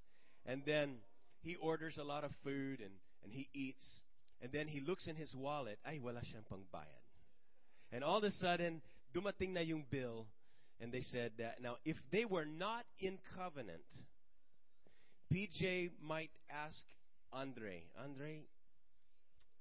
And 0.44 0.62
then 0.66 0.96
he 1.40 1.56
orders 1.56 1.98
a 1.98 2.04
lot 2.04 2.24
of 2.24 2.30
food 2.44 2.80
and, 2.80 2.92
and 3.22 3.32
he 3.32 3.48
eats. 3.54 3.84
And 4.40 4.50
then 4.52 4.68
he 4.68 4.80
looks 4.80 5.06
in 5.06 5.16
his 5.16 5.34
wallet, 5.34 5.78
ay, 5.86 6.00
wala 6.02 6.20
siyang 6.20 6.44
pangbayad. 6.50 7.06
And 7.92 8.02
all 8.02 8.18
of 8.18 8.24
a 8.24 8.30
sudden, 8.30 8.82
dumating 9.14 9.54
na 9.54 9.60
yung 9.60 9.84
bill, 9.90 10.26
and 10.80 10.90
they 10.90 11.02
said 11.02 11.32
that. 11.38 11.62
Now, 11.62 11.76
if 11.84 11.96
they 12.10 12.24
were 12.24 12.44
not 12.44 12.84
in 12.98 13.18
covenant, 13.36 13.86
PJ 15.32 15.90
might 16.02 16.30
ask 16.50 16.82
Andre, 17.32 17.84
Andre, 18.02 18.44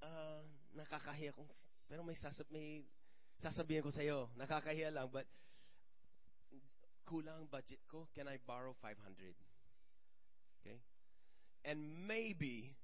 uh, 0.01 0.41
nakakahiya 0.75 1.36
kung, 1.36 1.48
pero 1.88 2.03
may, 2.03 2.15
sasab, 2.15 2.50
may 2.51 2.82
sasabihin 3.44 3.84
ko 3.84 3.91
sa'yo, 3.91 4.27
nakakahiya 4.39 4.91
lang, 4.91 5.10
but 5.13 5.25
kulang 7.08 7.50
budget 7.51 7.79
ko, 7.89 8.08
can 8.15 8.27
I 8.27 8.38
borrow 8.46 8.75
500? 8.81 8.96
Okay? 10.62 10.79
And 11.65 12.08
maybe, 12.08 12.75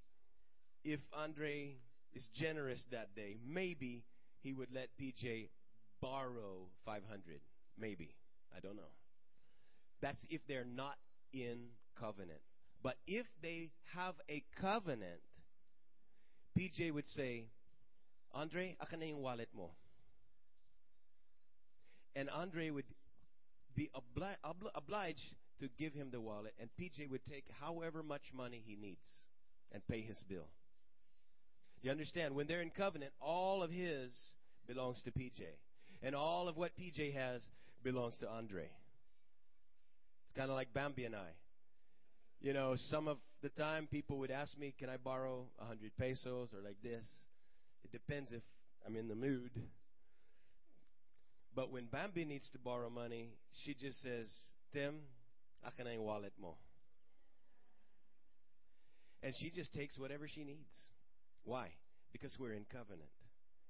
if 0.84 1.00
Andre 1.14 1.78
is 2.14 2.28
generous 2.34 2.86
that 2.92 3.16
day, 3.16 3.38
maybe 3.46 4.04
he 4.42 4.54
would 4.54 4.70
let 4.74 4.90
PJ 5.00 5.50
borrow 6.02 6.70
500. 6.86 7.42
Maybe. 7.78 8.16
I 8.56 8.60
don't 8.60 8.76
know. 8.76 8.94
That's 10.02 10.26
if 10.30 10.42
they're 10.48 10.66
not 10.66 10.96
in 11.34 11.70
covenant. 12.00 12.40
But 12.84 12.96
if 13.08 13.26
they 13.42 13.72
have 13.96 14.16
a 14.30 14.44
covenant, 14.62 15.22
PJ 16.58 16.94
would 16.94 17.08
say, 17.08 17.46
Andre, 18.34 18.76
akin 18.80 19.00
na 19.00 19.06
yung 19.06 19.22
wallet 19.22 19.50
mo. 19.56 19.72
And 22.16 22.30
Andre 22.30 22.70
would 22.70 22.86
be 23.78 23.90
obli- 23.96 24.36
obli- 24.44 24.72
obliged 24.76 25.22
to 25.60 25.70
give 25.78 25.94
him 25.94 26.10
the 26.12 26.20
wallet, 26.20 26.54
and 26.60 26.70
PJ 26.80 27.10
would 27.10 27.24
take 27.24 27.46
however 27.62 28.04
much 28.04 28.24
money 28.34 28.62
he 28.66 28.76
needs 28.76 29.08
and 29.72 29.88
pay 29.88 30.02
his 30.02 30.22
bill. 30.28 30.48
You 31.82 31.92
understand? 31.92 32.36
When 32.36 32.48
they're 32.48 32.62
in 32.62 32.72
covenant, 32.72 33.14
all 33.22 33.64
of 33.64 33.72
his 33.72 34.12
belongs 34.68 35.02
to 35.04 35.12
PJ. 35.12 35.42
And 36.02 36.16
all 36.16 36.48
of 36.48 36.58
what 36.58 36.72
PJ 36.78 37.14
has 37.14 37.42
belongs 37.84 38.18
to 38.20 38.30
Andre. 38.30 38.64
It's 40.26 40.36
kind 40.36 40.50
of 40.50 40.56
like 40.56 40.74
Bambi 40.74 41.06
and 41.06 41.16
I. 41.16 41.30
You 42.42 42.54
know, 42.54 42.76
some 42.76 43.08
of 43.08 43.18
the 43.42 43.50
time 43.50 43.88
people 43.90 44.20
would 44.20 44.32
ask 44.32 44.58
me, 44.58 44.74
Can 44.78 44.90
I 44.90 44.98
borrow 44.98 45.48
a 45.60 45.66
100 45.66 45.92
pesos 45.98 46.54
or 46.54 46.62
like 46.64 46.82
this? 46.84 47.06
It 47.84 47.92
depends 47.92 48.32
if 48.32 48.42
I'm 48.86 48.96
in 48.96 49.08
the 49.08 49.16
mood. 49.16 49.52
But 51.58 51.74
when 51.74 51.86
Bambi 51.86 52.24
needs 52.24 52.48
to 52.52 52.60
borrow 52.60 52.88
money, 52.88 53.34
she 53.66 53.74
just 53.74 54.00
says, 54.04 54.28
Tim, 54.74 55.02
akin 55.66 55.86
na 55.86 55.92
yung 55.98 56.04
wallet 56.06 56.34
mo. 56.40 56.54
And 59.24 59.34
she 59.42 59.50
just 59.50 59.74
takes 59.74 59.98
whatever 59.98 60.28
she 60.28 60.44
needs. 60.44 60.78
Why? 61.46 61.74
Because 62.14 62.38
we're 62.40 62.54
in 62.54 62.66
covenant. 62.72 63.10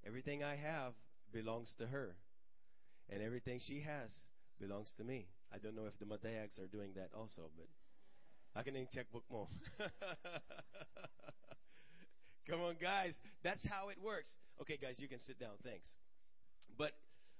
Everything 0.06 0.44
I 0.44 0.58
have 0.58 0.96
belongs 1.32 1.74
to 1.79 1.88
her. 1.88 2.17
And 3.10 3.24
everything 3.24 3.62
she 3.65 3.79
has 3.79 4.12
belongs 4.60 4.91
to 4.98 5.06
me. 5.06 5.29
I 5.56 5.58
don't 5.58 5.74
know 5.74 5.88
if 5.88 5.98
the 5.98 6.03
Matayags 6.03 6.60
are 6.60 6.67
doing 6.67 6.91
that 6.96 7.12
also, 7.17 7.44
but 7.56 7.72
akin 8.60 8.74
na 8.74 8.79
yung 8.79 8.89
checkbook 8.91 9.24
mo. 9.32 9.48
Come 12.50 12.60
on, 12.67 12.75
guys. 12.82 13.15
That's 13.46 13.65
how 13.72 13.88
it 13.88 13.98
works. 14.03 14.36
Okay, 14.60 14.75
guys, 14.75 15.00
you 15.00 15.08
can 15.08 15.22
sit 15.22 15.39
down. 15.39 15.56
Thanks. 15.63 15.88
But 16.77 16.91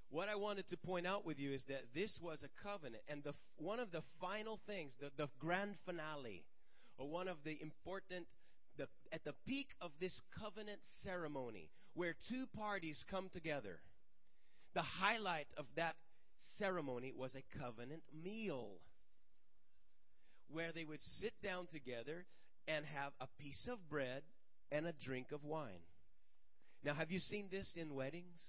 what 0.10 0.30
I 0.30 0.36
wanted 0.36 0.68
to 0.70 0.78
point 0.78 1.06
out 1.06 1.26
with 1.26 1.40
you 1.40 1.52
is 1.52 1.64
that 1.68 1.84
this 1.94 2.18
was 2.22 2.44
a 2.44 2.64
covenant, 2.64 3.04
and 3.08 3.24
the 3.24 3.34
one 3.58 3.80
of 3.80 3.92
the 3.92 4.04
final 4.22 4.60
things, 4.66 4.94
the, 5.00 5.12
the 5.18 5.30
grand 5.40 5.76
finale, 5.86 6.46
or 6.98 7.10
one 7.10 7.28
of 7.28 7.38
the 7.44 7.58
important, 7.62 8.26
the, 8.78 8.88
at 9.12 9.24
the 9.24 9.34
peak 9.46 9.68
of 9.82 9.92
this 10.00 10.20
covenant 10.40 10.80
ceremony, 11.04 11.70
where 11.94 12.16
two 12.30 12.46
parties 12.56 13.04
come 13.10 13.30
together 13.34 13.80
the 14.78 14.82
highlight 14.84 15.48
of 15.58 15.66
that 15.76 15.96
ceremony 16.60 17.12
was 17.16 17.34
a 17.36 17.58
covenant 17.60 18.04
meal 18.24 18.80
where 20.50 20.72
they 20.72 20.86
would 20.86 21.02
sit 21.20 21.34
down 21.44 21.66
together 21.72 22.28
and 22.68 22.86
have 22.86 23.12
a 23.20 23.28
piece 23.42 23.68
of 23.72 23.90
bread 23.90 24.22
and 24.72 24.86
a 24.86 24.94
drink 25.04 25.32
of 25.32 25.44
wine. 25.44 25.82
Now, 26.84 26.94
have 26.94 27.10
you 27.10 27.18
seen 27.18 27.48
this 27.50 27.68
in 27.76 27.96
weddings? 27.96 28.40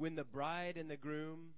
When 0.00 0.16
the 0.16 0.24
bride 0.24 0.78
and 0.78 0.88
the 0.88 0.96
groom 0.96 1.50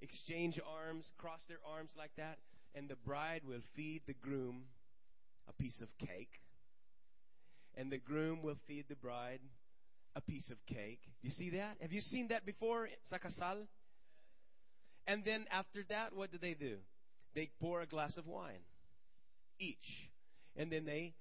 exchange 0.00 0.58
arms, 0.66 1.10
cross 1.18 1.42
their 1.46 1.58
arms 1.62 1.90
like 1.94 2.12
that, 2.16 2.38
and 2.74 2.88
the 2.88 2.96
bride 2.96 3.42
will 3.46 3.60
feed 3.74 4.00
the 4.06 4.14
groom 4.14 4.62
a 5.46 5.52
piece 5.52 5.82
of 5.82 5.88
cake, 5.98 6.40
and 7.76 7.92
the 7.92 7.98
groom 7.98 8.42
will 8.42 8.56
feed 8.66 8.86
the 8.88 8.96
bride 8.96 9.40
a 10.14 10.22
piece 10.22 10.50
of 10.50 10.56
cake. 10.66 11.00
You 11.20 11.28
see 11.28 11.50
that? 11.50 11.76
Have 11.82 11.92
you 11.92 12.00
seen 12.00 12.28
that 12.28 12.46
before, 12.46 12.88
sakasal? 13.12 13.66
And 15.06 15.22
then 15.26 15.44
after 15.50 15.84
that, 15.90 16.16
what 16.16 16.32
do 16.32 16.38
they 16.38 16.54
do? 16.54 16.78
They 17.34 17.50
pour 17.60 17.82
a 17.82 17.86
glass 17.86 18.16
of 18.16 18.26
wine, 18.26 18.64
each. 19.60 20.08
And 20.56 20.72
then 20.72 20.86
they 20.86 21.12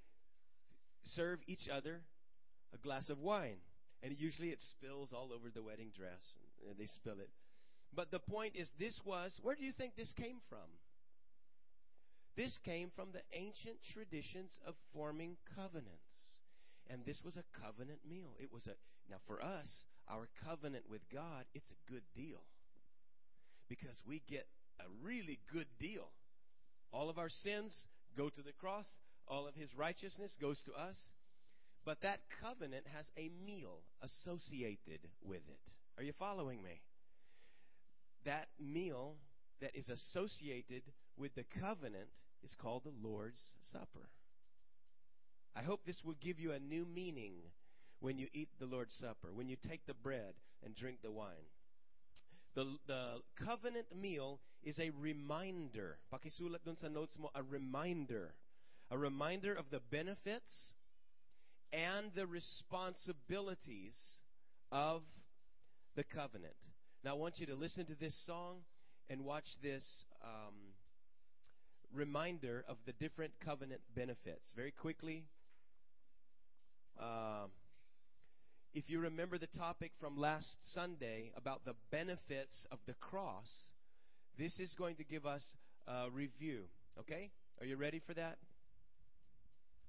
serve 1.03 1.39
each 1.47 1.67
other 1.69 1.99
a 2.73 2.77
glass 2.77 3.09
of 3.09 3.19
wine. 3.19 3.57
And 4.01 4.15
usually 4.17 4.51
it 4.51 4.59
spills 4.61 5.11
all 5.11 5.33
over 5.33 5.49
the 5.53 5.61
wedding 5.61 5.91
dress. 5.93 6.23
Uh, 6.65 6.73
they 6.77 6.87
spill 6.87 7.19
it. 7.19 7.29
But 7.93 8.11
the 8.11 8.19
point 8.19 8.55
is, 8.55 8.69
this 8.79 8.99
was, 9.05 9.39
where 9.41 9.55
do 9.55 9.63
you 9.63 9.71
think 9.71 9.95
this 9.95 10.11
came 10.13 10.37
from? 10.49 10.67
This 12.35 12.57
came 12.65 12.91
from 12.95 13.09
the 13.13 13.23
ancient 13.31 13.77
traditions 13.93 14.57
of 14.67 14.75
forming 14.93 15.37
covenants. 15.55 16.41
And 16.89 17.05
this 17.05 17.21
was 17.23 17.37
a 17.37 17.59
covenant 17.61 17.99
meal. 18.07 18.35
It 18.39 18.51
was 18.51 18.67
a, 18.67 18.75
now 19.09 19.17
for 19.25 19.41
us, 19.41 19.85
our 20.09 20.27
covenant 20.43 20.83
with 20.89 21.01
God, 21.11 21.45
it's 21.53 21.71
a 21.71 21.91
good 21.91 22.03
deal. 22.15 22.43
Because 23.69 24.01
we 24.07 24.21
get 24.29 24.45
a 24.79 24.89
really 25.01 25.39
good 25.51 25.67
deal. 25.79 26.09
All 26.91 27.09
of 27.09 27.17
our 27.17 27.29
sins 27.29 27.87
go 28.17 28.29
to 28.29 28.41
the 28.41 28.53
cross, 28.59 28.85
all 29.27 29.47
of 29.47 29.55
his 29.55 29.73
righteousness 29.75 30.35
goes 30.39 30.61
to 30.65 30.73
us. 30.73 30.97
But 31.85 32.01
that 32.01 32.19
covenant 32.41 32.85
has 32.95 33.05
a 33.17 33.29
meal 33.45 33.79
associated 34.01 34.99
with 35.23 35.41
it. 35.47 35.71
Are 35.97 36.03
you 36.03 36.13
following 36.19 36.61
me? 36.61 36.81
That 38.25 38.47
meal 38.59 39.15
that 39.61 39.75
is 39.75 39.89
associated 39.89 40.83
with 41.17 41.35
the 41.35 41.45
covenant 41.59 42.09
is 42.43 42.53
called 42.53 42.83
the 42.83 43.07
Lord's 43.07 43.41
Supper. 43.71 44.09
I 45.55 45.63
hope 45.63 45.81
this 45.85 46.03
will 46.03 46.15
give 46.19 46.39
you 46.39 46.51
a 46.51 46.59
new 46.59 46.85
meaning 46.85 47.33
when 47.99 48.17
you 48.17 48.27
eat 48.33 48.49
the 48.59 48.65
Lord's 48.65 48.95
Supper, 48.95 49.33
when 49.33 49.47
you 49.47 49.55
take 49.55 49.85
the 49.85 49.93
bread 49.93 50.33
and 50.63 50.75
drink 50.75 50.97
the 51.01 51.11
wine. 51.11 51.47
The, 52.55 52.65
the 52.87 53.21
covenant 53.45 53.87
meal 53.95 54.39
is 54.63 54.79
a 54.79 54.91
reminder. 54.99 55.97
Pakisulat 56.13 56.63
dun 56.65 56.77
sa 56.77 56.87
notes 56.87 57.17
mo, 57.19 57.29
a 57.35 57.43
reminder. 57.43 58.33
A 58.91 58.97
reminder 58.97 59.53
of 59.53 59.65
the 59.71 59.79
benefits 59.91 60.73
and 61.71 62.11
the 62.15 62.27
responsibilities 62.27 63.95
of 64.71 65.01
the 65.95 66.03
covenant. 66.03 66.55
Now, 67.03 67.11
I 67.11 67.13
want 67.13 67.39
you 67.39 67.45
to 67.47 67.55
listen 67.55 67.85
to 67.85 67.95
this 67.95 68.15
song 68.25 68.57
and 69.09 69.23
watch 69.23 69.45
this 69.61 69.85
um, 70.23 70.53
reminder 71.93 72.65
of 72.67 72.77
the 72.85 72.93
different 72.93 73.33
covenant 73.43 73.81
benefits. 73.95 74.51
Very 74.55 74.71
quickly, 74.71 75.25
uh, 76.99 77.45
if 78.73 78.89
you 78.89 78.99
remember 78.99 79.37
the 79.37 79.47
topic 79.47 79.91
from 79.99 80.17
last 80.17 80.57
Sunday 80.73 81.31
about 81.37 81.63
the 81.63 81.73
benefits 81.91 82.65
of 82.71 82.79
the 82.87 82.93
cross, 82.95 83.49
this 84.37 84.59
is 84.59 84.73
going 84.77 84.95
to 84.97 85.03
give 85.03 85.25
us 85.25 85.43
a 85.87 86.09
review. 86.11 86.63
Okay? 86.99 87.31
Are 87.61 87.65
you 87.65 87.77
ready 87.77 88.01
for 88.05 88.13
that? 88.15 88.37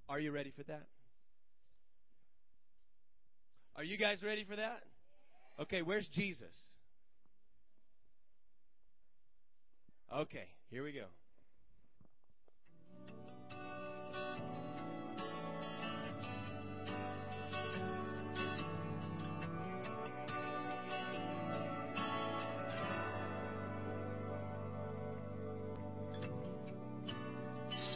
Are 0.09 0.21
you 0.21 0.31
ready 0.31 0.53
for 0.57 0.63
that? 0.65 0.87
Are 3.75 3.85
you 3.85 3.99
guys 3.99 4.23
ready 4.23 4.45
for 4.45 4.57
that? 4.57 4.83
Okay, 5.59 5.81
where's 5.81 6.07
Jesus? 6.09 6.55
Okay, 10.15 10.47
here 10.71 10.85
we 10.85 10.93
go. 10.93 11.07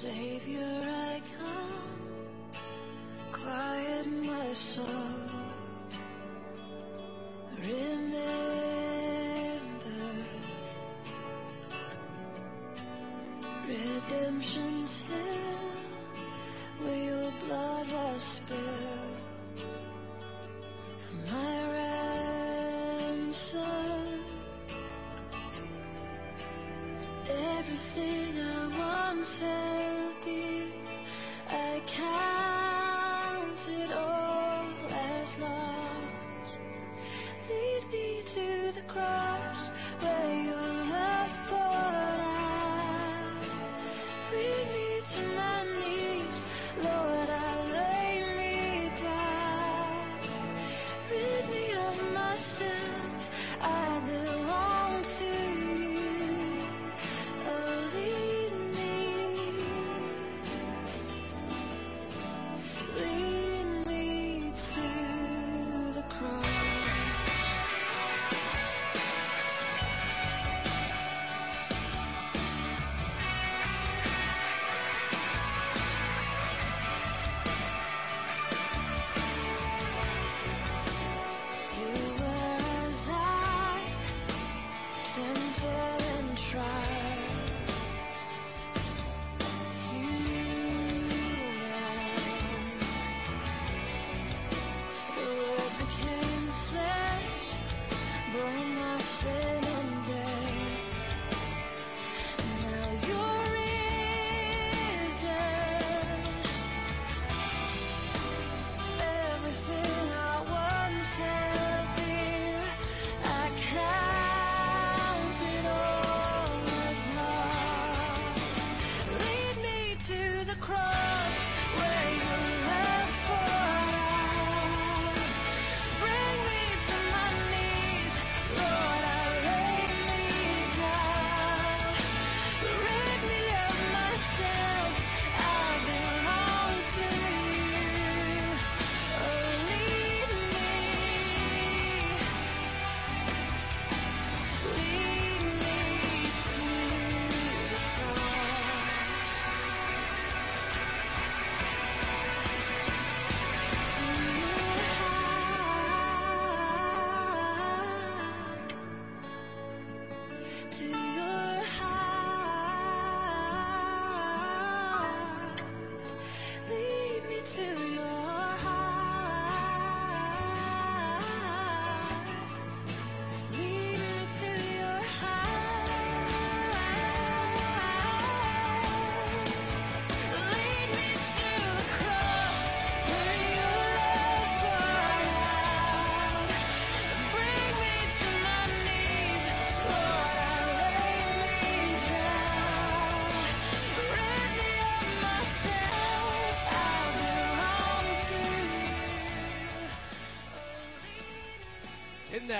Savior, 0.01 0.90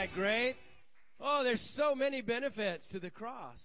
that 0.01 0.15
great? 0.15 0.55
Oh, 1.21 1.45
there's 1.45 1.75
so 1.77 1.95
many 1.95 2.23
benefits 2.23 2.89
to 2.93 3.01
the 3.01 3.11
cross. 3.11 3.61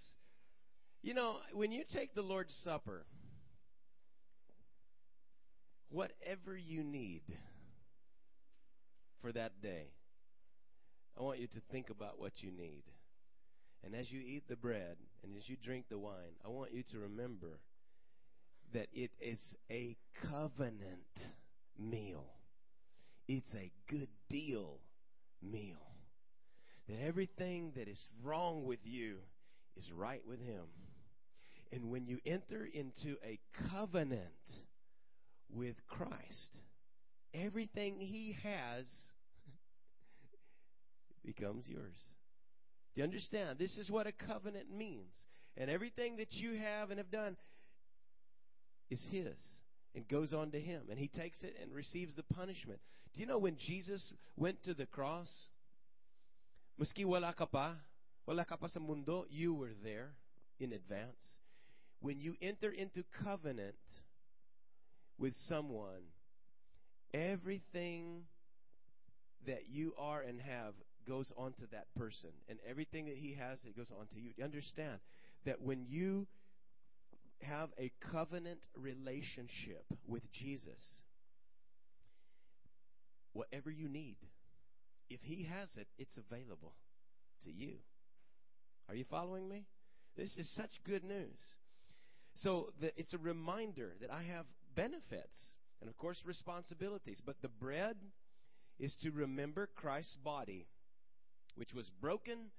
You 1.02 1.14
know, 1.14 1.38
when 1.54 1.72
you 1.72 1.84
take 1.94 2.14
the 2.14 2.22
Lord's 2.22 2.54
Supper, 2.62 3.06
whatever 5.88 6.58
you 6.58 6.84
need 6.84 7.22
for 9.22 9.32
that 9.32 9.62
day, 9.62 9.92
I 11.18 11.24
want 11.24 11.40
you 11.40 11.48
to 11.48 11.62
think 11.72 11.90
about 11.90 12.20
what 12.20 12.34
you 12.42 12.52
need. 12.52 12.84
And 13.86 13.96
as 13.96 14.12
you 14.12 14.20
eat 14.20 14.44
the 14.50 14.58
bread 14.58 14.98
and 15.24 15.38
as 15.38 15.48
you 15.48 15.56
drink 15.64 15.86
the 15.90 16.00
wine, 16.00 16.36
I 16.44 16.50
want 16.50 16.74
you 16.74 16.84
to 16.92 17.00
remember 17.00 17.60
that 18.74 18.88
it 18.92 19.12
is 19.22 19.40
a 19.72 19.96
covenant 20.30 21.08
meal. 21.80 22.26
It's 23.26 23.56
a 23.56 23.72
good 23.90 24.10
deal 24.30 24.80
meal. 25.42 25.95
That 26.88 27.02
everything 27.06 27.72
that 27.76 27.88
is 27.88 28.04
wrong 28.24 28.66
with 28.66 28.80
you 28.84 29.18
is 29.76 29.92
right 29.92 30.22
with 30.28 30.40
Him. 30.40 30.66
And 31.72 31.90
when 31.90 32.06
you 32.06 32.20
enter 32.26 32.66
into 32.66 33.18
a 33.26 33.40
covenant 33.72 34.22
with 35.50 35.76
Christ, 35.88 36.58
everything 37.34 38.00
He 38.00 38.38
has 38.44 38.86
becomes 41.26 41.68
yours. 41.68 41.96
Do 42.94 43.02
you 43.02 43.04
understand? 43.04 43.58
This 43.58 43.78
is 43.78 43.90
what 43.90 44.08
a 44.08 44.12
covenant 44.12 44.68
means. 44.76 45.14
And 45.58 45.70
everything 45.70 46.18
that 46.18 46.32
you 46.32 46.58
have 46.58 46.92
and 46.92 47.00
have 47.00 47.12
done 47.12 47.36
is 48.90 49.06
His 49.12 49.38
and 49.96 50.08
goes 50.08 50.34
on 50.34 50.52
to 50.52 50.60
Him. 50.60 50.84
And 50.90 51.00
He 51.00 51.08
takes 51.08 51.42
it 51.44 51.56
and 51.62 51.74
receives 51.74 52.16
the 52.16 52.24
punishment. 52.24 52.80
Do 53.14 53.22
you 53.22 53.28
know 53.28 53.38
when 53.38 53.58
Jesus 53.58 54.14
went 54.38 54.64
to 54.64 54.74
the 54.74 54.86
cross? 54.86 55.30
Maski 56.80 57.06
wala 57.06 57.34
ka 57.34 57.46
pa, 57.46 57.76
wala 58.28 58.44
ka 58.46 58.58
pa 58.58 58.68
sa 58.68 58.80
mundo, 58.80 59.26
you 59.30 59.54
were 59.54 59.74
there 59.84 60.14
in 60.60 60.74
advance. 60.74 61.40
When 62.02 62.20
you 62.20 62.36
enter 62.42 62.70
into 62.70 63.04
covenant 63.24 63.80
with 65.18 65.34
someone, 65.48 66.12
everything 67.14 68.24
that 69.48 69.70
you 69.70 69.94
are 69.98 70.22
and 70.22 70.42
have 70.42 70.74
goes 71.08 71.32
on 71.38 71.54
to 71.54 71.68
that 71.72 71.86
person. 71.96 72.32
And 72.50 72.60
everything 72.68 73.06
that 73.06 73.16
he 73.16 73.36
has, 73.36 73.60
it 73.66 73.78
goes 73.78 73.92
on 73.98 74.08
to 74.14 74.20
you. 74.20 74.32
You 74.36 74.44
understand 74.44 75.00
that 75.46 75.62
when 75.62 75.86
you 75.88 76.28
have 77.42 77.70
a 77.78 77.92
covenant 78.12 78.60
relationship 78.76 79.86
with 80.08 80.24
Jesus, 80.32 80.82
whatever 83.34 83.70
you 83.70 83.88
need, 83.88 84.18
if 85.10 85.22
He 85.24 85.44
has 85.44 85.70
it, 85.78 85.88
it's 85.98 86.18
available 86.18 86.74
to 87.44 87.52
you. 87.52 87.76
Are 88.90 88.96
you 88.96 89.06
following 89.10 89.48
me? 89.48 89.66
This 90.16 90.36
is 90.38 90.50
such 90.56 90.70
good 90.86 91.04
news. 91.04 91.38
So 92.36 92.74
the, 92.80 92.92
it's 93.00 93.14
a 93.14 93.18
reminder 93.18 93.94
that 94.02 94.12
I 94.12 94.24
have 94.24 94.46
benefits 94.76 95.38
and, 95.82 95.90
of 95.90 95.98
course, 95.98 96.22
responsibilities. 96.26 97.22
But 97.26 97.38
the 97.42 97.50
bread 97.50 97.98
is 98.80 98.96
to 99.04 99.12
remember 99.12 99.70
Christ's 99.76 100.18
body, 100.18 100.68
which 101.56 101.74
was 101.74 101.90
broken 102.02 102.52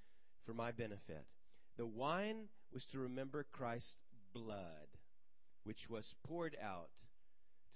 for 0.45 0.55
my 0.55 0.73
benefit. 0.73 1.27
The 1.77 1.87
wine 1.87 2.49
was 2.73 2.85
to 2.93 2.99
remember 2.99 3.47
Christ's 3.53 3.97
blood, 4.33 4.89
which 5.65 5.89
was 5.91 6.15
poured 6.27 6.57
out 6.63 6.89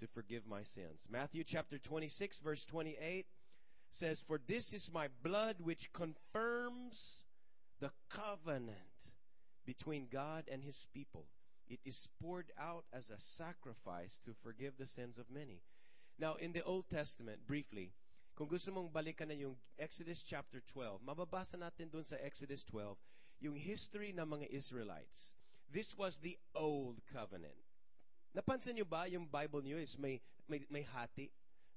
to 0.01 0.07
forgive 0.15 0.47
my 0.47 0.63
sins. 0.75 1.07
Matthew 1.11 1.45
chapter 1.47 1.79
26, 1.79 2.39
verse 2.43 2.65
28 2.71 3.27
says, 3.99 4.23
For 4.27 4.41
this 4.47 4.73
is 4.73 4.91
my 4.93 5.09
blood 5.23 5.57
which 5.61 5.91
confirms 5.93 7.23
the 7.81 7.91
covenant 8.11 8.77
between 9.67 10.09
God 10.13 10.45
and 10.51 10.63
his 10.63 10.77
people. 10.93 11.27
It 11.69 11.81
is 11.85 12.09
poured 12.21 12.51
out 12.59 12.85
as 12.93 13.09
a 13.11 13.23
sacrifice 13.39 14.19
to 14.25 14.35
forgive 14.43 14.75
the 14.79 14.87
sins 14.87 15.19
of 15.19 15.31
many. 15.31 15.63
Now, 16.19 16.35
in 16.35 16.53
the 16.53 16.65
Old 16.65 16.85
Testament, 16.91 17.47
briefly, 17.47 17.93
kung 18.35 18.49
gusto 18.49 18.73
mong 18.73 18.91
balikan 18.91 19.29
na 19.29 19.39
yung 19.39 19.55
Exodus 19.79 20.23
chapter 20.27 20.61
12, 20.75 21.01
mababasa 21.07 21.55
natin 21.57 21.89
dun 21.93 22.05
sa 22.05 22.19
Exodus 22.19 22.65
12 22.69 22.97
yung 23.41 23.57
history 23.57 24.13
ng 24.13 24.27
mga 24.27 24.51
Israelites. 24.51 25.33
This 25.71 25.95
was 25.97 26.19
the 26.21 26.37
Old 26.53 26.99
Covenant. 27.15 27.57
Napansin 28.35 28.75
niyo 28.77 28.87
ba 28.87 29.07
yung 29.07 29.31
Bible 29.31 29.63
niyo 29.63 29.79
is 29.79 29.95
may, 29.97 30.19
may, 30.51 30.67
may 30.69 30.83
hati? 30.83 31.31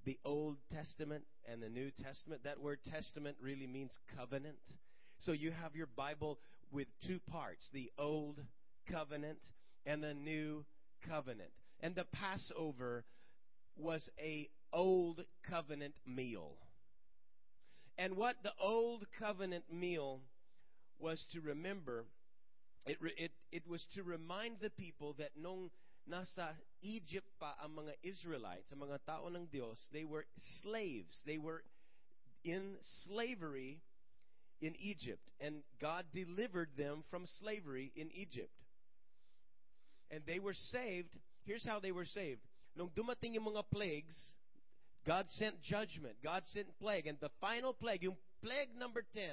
the 0.06 0.20
Old 0.26 0.58
Testament 0.72 1.24
and 1.52 1.62
the 1.62 1.70
New 1.70 1.92
Testament. 1.92 2.44
That 2.44 2.60
word 2.60 2.80
testament 2.92 3.38
really 3.42 3.68
means 3.68 3.98
covenant. 4.18 4.58
So 5.20 5.32
you 5.32 5.52
have 5.52 5.76
your 5.76 5.88
Bible 5.88 6.40
with 6.72 6.88
two 7.06 7.20
parts 7.32 7.70
the 7.74 7.92
Old 7.98 8.40
Covenant 8.90 9.40
and 9.86 10.04
the 10.04 10.14
New 10.14 10.66
Covenant. 11.08 11.52
And 11.80 11.96
the 11.96 12.06
Passover 12.06 13.06
was 13.78 14.10
a 14.20 14.50
Old 14.72 15.24
Covenant 15.50 15.96
meal. 16.06 16.58
And 17.98 18.16
what 18.16 18.36
the 18.44 18.54
Old 18.60 19.06
Covenant 19.20 19.66
meal 19.72 20.22
was 21.00 21.26
to 21.34 21.42
remember, 21.42 22.06
it, 22.86 22.98
it, 23.18 23.32
it 23.52 23.68
was 23.68 23.86
to 23.96 24.04
remind 24.04 24.58
the 24.62 24.72
people 24.72 25.16
that 25.20 25.32
nung 25.40 25.70
nasa 26.10 26.52
Egypt 26.84 27.28
pa 27.40 27.56
ang 27.64 27.80
mga 27.80 27.96
Israelites, 28.04 28.72
ang 28.72 28.84
mga 28.84 29.00
tao 29.08 29.32
ng 29.32 29.48
Diyos, 29.48 29.80
they 29.96 30.04
were 30.04 30.28
slaves. 30.62 31.24
They 31.26 31.40
were 31.40 31.64
in 32.44 32.76
slavery 33.08 33.80
in 34.60 34.76
Egypt. 34.80 35.24
And 35.40 35.64
God 35.80 36.06
delivered 36.12 36.76
them 36.76 37.04
from 37.10 37.26
slavery 37.40 37.92
in 37.96 38.12
Egypt. 38.12 38.54
And 40.12 40.22
they 40.28 40.40
were 40.40 40.54
saved. 40.54 41.16
Here's 41.46 41.66
how 41.66 41.80
they 41.80 41.92
were 41.92 42.08
saved. 42.08 42.44
Nung 42.76 42.92
dumating 42.92 43.36
yung 43.40 43.48
mga 43.48 43.64
plagues, 43.72 44.16
God 45.08 45.26
sent 45.40 45.62
judgment. 45.62 46.16
God 46.24 46.44
sent 46.52 46.68
plague. 46.80 47.08
And 47.08 47.18
the 47.20 47.32
final 47.40 47.74
plague, 47.74 48.04
yung 48.04 48.18
plague 48.44 48.76
number 48.78 49.04
10, 49.14 49.24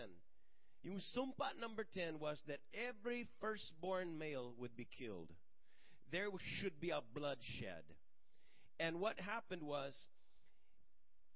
yung 0.83 0.99
sumpa 1.15 1.59
number 1.61 1.85
10 1.85 2.19
was 2.19 2.41
that 2.47 2.63
every 2.73 3.29
firstborn 3.41 4.19
male 4.19 4.55
would 4.59 4.75
be 4.77 4.89
killed 4.99 5.29
there 6.11 6.29
should 6.59 6.81
be 6.81 6.91
a 6.91 7.01
bloodshed. 7.15 7.85
And 8.79 9.01
what 9.01 9.19
happened 9.21 9.63
was, 9.63 9.97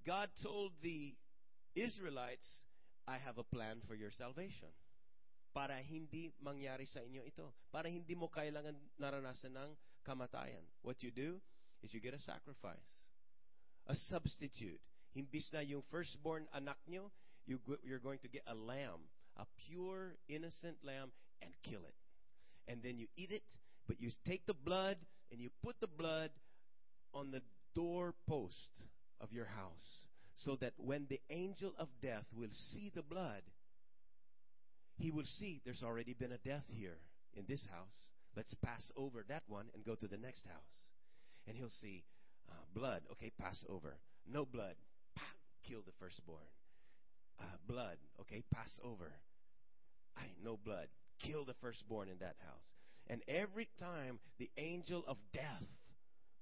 God 0.06 0.28
told 0.42 0.72
the 0.82 1.14
Israelites, 1.74 2.62
I 3.06 3.18
have 3.18 3.38
a 3.38 3.44
plan 3.44 3.80
for 3.86 3.94
your 3.94 4.10
salvation. 4.10 4.72
Para 5.54 5.78
hindi 5.78 6.32
mangyari 6.42 6.88
sa 6.88 6.98
inyo 7.04 7.22
ito. 7.22 7.54
Para 7.70 7.86
hindi 7.86 8.14
mo 8.16 8.26
kailangan 8.26 8.74
naranasan 8.98 9.54
ng 9.54 9.70
kamatayan. 10.02 10.66
What 10.82 11.02
you 11.04 11.14
do 11.14 11.38
is 11.82 11.94
you 11.94 12.00
get 12.00 12.14
a 12.14 12.22
sacrifice. 12.26 13.06
A 13.86 13.94
substitute. 14.10 14.80
Himbis 15.14 15.52
na 15.54 15.62
yung 15.62 15.84
firstborn 15.92 16.50
anak 16.50 16.80
nyo, 16.90 17.12
you, 17.46 17.60
you're 17.84 18.02
going 18.02 18.18
to 18.18 18.28
get 18.32 18.42
a 18.50 18.56
lamb. 18.56 19.06
A 19.38 19.46
pure, 19.68 20.18
innocent 20.26 20.80
lamb 20.82 21.14
and 21.42 21.52
kill 21.62 21.84
it. 21.86 21.94
And 22.66 22.82
then 22.82 22.98
you 22.98 23.06
eat 23.14 23.30
it 23.30 23.46
but 23.86 24.00
you 24.00 24.10
take 24.26 24.46
the 24.46 24.54
blood 24.54 24.96
and 25.30 25.40
you 25.40 25.50
put 25.62 25.76
the 25.80 25.86
blood 25.86 26.30
on 27.12 27.30
the 27.30 27.42
doorpost 27.74 28.70
of 29.20 29.32
your 29.32 29.46
house 29.46 30.04
so 30.36 30.56
that 30.60 30.72
when 30.76 31.06
the 31.08 31.20
angel 31.30 31.72
of 31.78 31.88
death 32.02 32.24
will 32.34 32.52
see 32.52 32.90
the 32.94 33.02
blood, 33.02 33.42
he 34.96 35.10
will 35.10 35.24
see 35.24 35.60
there's 35.64 35.82
already 35.82 36.14
been 36.14 36.32
a 36.32 36.38
death 36.38 36.64
here 36.68 36.98
in 37.34 37.44
this 37.48 37.64
house. 37.70 38.08
Let's 38.36 38.54
pass 38.54 38.90
over 38.96 39.24
that 39.28 39.42
one 39.46 39.66
and 39.74 39.84
go 39.84 39.94
to 39.94 40.08
the 40.08 40.16
next 40.16 40.44
house. 40.46 40.88
And 41.46 41.56
he'll 41.56 41.68
see 41.68 42.04
uh, 42.50 42.54
blood. 42.74 43.02
Okay, 43.12 43.30
pass 43.40 43.64
over. 43.68 43.96
No 44.30 44.44
blood. 44.44 44.74
Pah, 45.14 45.22
kill 45.68 45.82
the 45.84 45.92
firstborn. 46.00 46.46
Uh, 47.40 47.44
blood. 47.66 47.96
Okay, 48.20 48.42
pass 48.52 48.78
over. 48.82 49.12
I 50.16 50.22
no 50.42 50.58
blood. 50.64 50.88
Kill 51.20 51.44
the 51.44 51.54
firstborn 51.60 52.08
in 52.08 52.18
that 52.18 52.36
house. 52.44 52.72
And 53.08 53.22
every 53.28 53.68
time 53.78 54.18
the 54.38 54.50
angel 54.56 55.04
of 55.06 55.16
death 55.32 55.62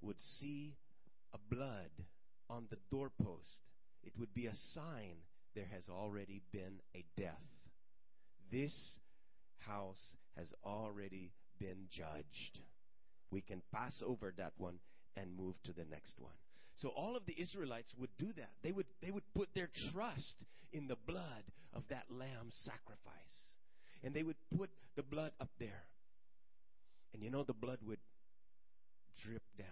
would 0.01 0.21
see 0.21 0.77
a 1.35 1.55
blood 1.55 1.91
on 2.49 2.67
the 2.71 2.77
doorpost, 2.91 3.63
it 4.05 4.13
would 4.19 4.33
be 4.35 4.47
a 4.47 4.55
sign 4.75 5.17
there 5.55 5.69
has 5.73 5.89
already 5.89 6.43
been 6.53 6.81
a 6.95 7.05
death. 7.17 7.35
This 8.51 8.75
house 9.59 10.17
has 10.37 10.53
already 10.65 11.33
been 11.59 11.89
judged. 11.91 12.59
We 13.31 13.41
can 13.41 13.63
pass 13.73 14.03
over 14.07 14.33
that 14.37 14.53
one 14.57 14.79
and 15.17 15.37
move 15.37 15.55
to 15.65 15.73
the 15.73 15.85
next 15.91 16.15
one. 16.19 16.33
So 16.77 16.89
all 16.89 17.17
of 17.17 17.27
the 17.27 17.39
Israelites 17.39 17.93
would 17.99 18.11
do 18.19 18.33
that. 18.37 18.51
They 18.63 18.73
would 18.73 18.87
they 19.03 19.11
would 19.11 19.25
put 19.35 19.49
their 19.55 19.69
trust 19.93 20.45
in 20.73 20.89
the 20.89 20.97
blood 21.07 21.45
of 21.75 21.83
that 21.91 22.05
lamb 22.11 22.49
sacrifice. 22.51 23.37
And 24.03 24.15
they 24.15 24.23
would 24.23 24.37
put 24.57 24.71
the 24.97 25.03
blood 25.03 25.33
up 25.41 25.51
there. 25.59 25.85
And 27.15 27.23
you 27.23 27.31
know, 27.31 27.45
the 27.45 27.53
blood 27.53 27.79
would 27.87 28.01
drip 29.23 29.43
down. 29.59 29.67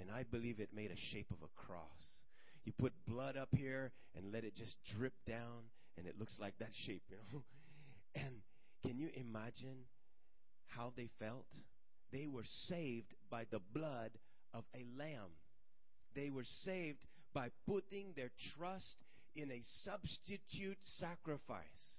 And 0.00 0.10
I 0.10 0.24
believe 0.24 0.60
it 0.60 0.70
made 0.74 0.90
a 0.90 0.96
shape 1.12 1.30
of 1.30 1.38
a 1.42 1.66
cross. 1.66 2.22
You 2.64 2.72
put 2.72 2.92
blood 3.06 3.36
up 3.36 3.48
here 3.56 3.92
and 4.16 4.32
let 4.32 4.44
it 4.44 4.56
just 4.56 4.76
drip 4.96 5.12
down 5.26 5.70
and 5.96 6.06
it 6.06 6.18
looks 6.18 6.36
like 6.40 6.54
that 6.58 6.70
shape, 6.86 7.02
you 7.08 7.16
know. 7.32 7.42
And 8.16 8.42
can 8.84 8.96
you 8.96 9.08
imagine 9.16 9.86
how 10.68 10.92
they 10.96 11.08
felt? 11.18 11.46
They 12.12 12.28
were 12.28 12.44
saved 12.68 13.12
by 13.28 13.44
the 13.50 13.58
blood 13.72 14.10
of 14.52 14.62
a 14.72 14.84
lamb. 14.96 15.34
They 16.14 16.30
were 16.30 16.44
saved 16.44 17.04
by 17.32 17.48
putting 17.66 18.12
their 18.14 18.30
trust 18.56 18.96
in 19.34 19.50
a 19.50 19.60
substitute 19.82 20.78
sacrifice. 20.98 21.98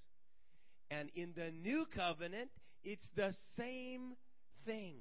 And 0.90 1.10
in 1.16 1.34
the 1.36 1.52
new 1.52 1.86
covenant, 1.94 2.50
it's 2.84 3.10
the 3.16 3.34
same 3.58 4.16
thing. 4.66 4.96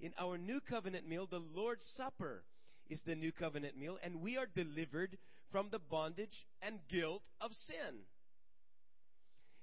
In 0.00 0.12
our 0.18 0.36
new 0.36 0.60
covenant 0.60 1.08
meal, 1.08 1.26
the 1.30 1.42
Lord's 1.54 1.84
Supper 1.96 2.44
is 2.88 3.00
the 3.06 3.14
new 3.14 3.32
covenant 3.32 3.76
meal, 3.76 3.98
and 4.02 4.20
we 4.20 4.36
are 4.36 4.46
delivered 4.46 5.16
from 5.50 5.68
the 5.70 5.78
bondage 5.78 6.46
and 6.60 6.80
guilt 6.88 7.22
of 7.40 7.52
sin. 7.52 8.02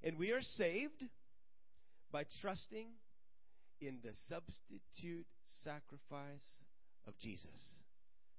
And 0.03 0.17
we 0.17 0.31
are 0.31 0.41
saved 0.41 1.03
by 2.11 2.23
trusting 2.41 2.87
in 3.81 3.99
the 4.03 4.13
substitute 4.27 5.27
sacrifice 5.63 6.65
of 7.07 7.17
Jesus. 7.19 7.81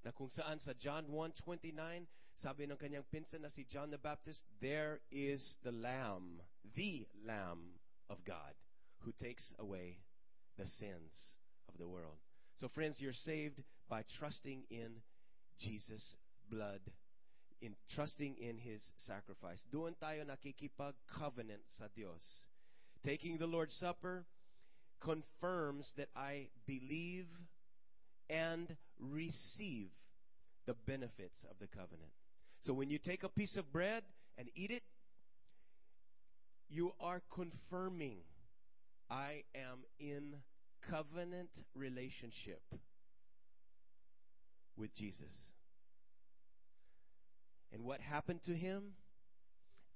Na 0.05 0.11
kung 0.13 0.31
saan 0.33 0.61
sa 0.61 0.73
John 0.81 1.13
1:29, 1.13 2.09
sabi 2.41 2.65
ng 2.65 2.81
kanyang 2.81 3.05
pinsan 3.13 3.45
na 3.45 3.53
si 3.53 3.69
John 3.69 3.93
the 3.93 4.01
Baptist, 4.01 4.45
there 4.61 5.01
is 5.13 5.61
the 5.61 5.73
lamb, 5.73 6.41
the 6.75 7.05
lamb 7.25 7.77
of 8.09 8.25
God 8.25 8.57
who 9.05 9.13
takes 9.13 9.53
away 9.61 10.01
the 10.61 10.67
sins 10.67 11.17
of 11.73 11.79
the 11.79 11.89
world. 11.89 12.21
So 12.57 12.69
friends, 12.69 12.97
you're 13.01 13.17
saved 13.25 13.63
by 13.89 14.05
trusting 14.19 14.65
in 14.71 15.01
Jesus' 15.59 16.17
blood, 16.51 16.81
in 17.63 17.75
trusting 17.95 18.37
in 18.37 18.59
his 18.59 18.83
sacrifice. 18.99 19.65
Doon 19.73 19.97
tayo 19.97 20.29
nakikipag-covenant 20.29 21.65
sa 21.79 21.87
Dios. 21.97 22.21
Taking 23.03 23.39
the 23.39 23.49
Lord's 23.49 23.75
Supper 23.81 24.27
confirms 25.01 25.91
that 25.97 26.09
I 26.15 26.49
believe 26.67 27.25
and 28.29 28.77
receive 29.01 29.89
the 30.67 30.77
benefits 30.87 31.41
of 31.49 31.57
the 31.59 31.69
covenant. 31.69 32.13
So 32.61 32.75
when 32.75 32.91
you 32.91 32.99
take 32.99 33.25
a 33.25 33.33
piece 33.33 33.57
of 33.57 33.73
bread 33.73 34.03
and 34.37 34.49
eat 34.55 34.71
it, 34.71 34.83
you 36.69 36.93
are 37.01 37.23
confirming 37.33 38.19
I 39.11 39.43
am 39.57 39.83
in 39.99 40.37
covenant 40.89 41.51
relationship 41.75 42.63
with 44.77 44.95
Jesus. 44.95 45.33
And 47.73 47.85
what 47.85 48.01
happened 48.01 48.41
to 48.47 48.55
him? 48.55 48.93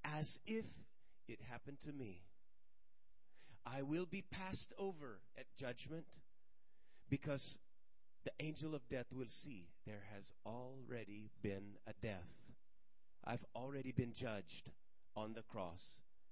As 0.04 0.38
if 0.46 0.64
it 1.28 1.38
happened 1.50 1.78
to 1.86 1.92
me. 1.92 2.20
I 3.66 3.82
will 3.82 4.06
be 4.06 4.22
passed 4.30 4.72
over 4.78 5.20
at 5.38 5.46
judgment 5.58 6.04
because 7.08 7.58
the 8.24 8.32
angel 8.40 8.74
of 8.74 8.86
death 8.90 9.06
will 9.12 9.28
see 9.28 9.68
there 9.86 10.04
has 10.14 10.30
already 10.44 11.30
been 11.42 11.76
a 11.86 11.92
death. 12.02 12.28
I've 13.24 13.44
already 13.54 13.92
been 13.92 14.12
judged 14.14 14.70
on 15.16 15.32
the 15.32 15.42
cross, 15.42 15.80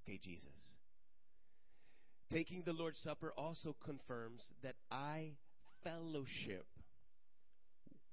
okay, 0.04 0.18
Jesus. 0.22 0.71
Taking 2.32 2.62
the 2.64 2.72
Lord's 2.72 2.98
Supper 2.98 3.34
also 3.36 3.76
confirms 3.84 4.52
that 4.62 4.74
I 4.90 5.32
fellowship 5.84 6.64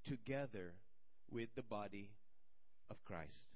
together 0.06 0.74
with 1.32 1.48
the 1.56 1.64
body 1.64 2.12
of 2.90 2.98
Christ. 3.06 3.48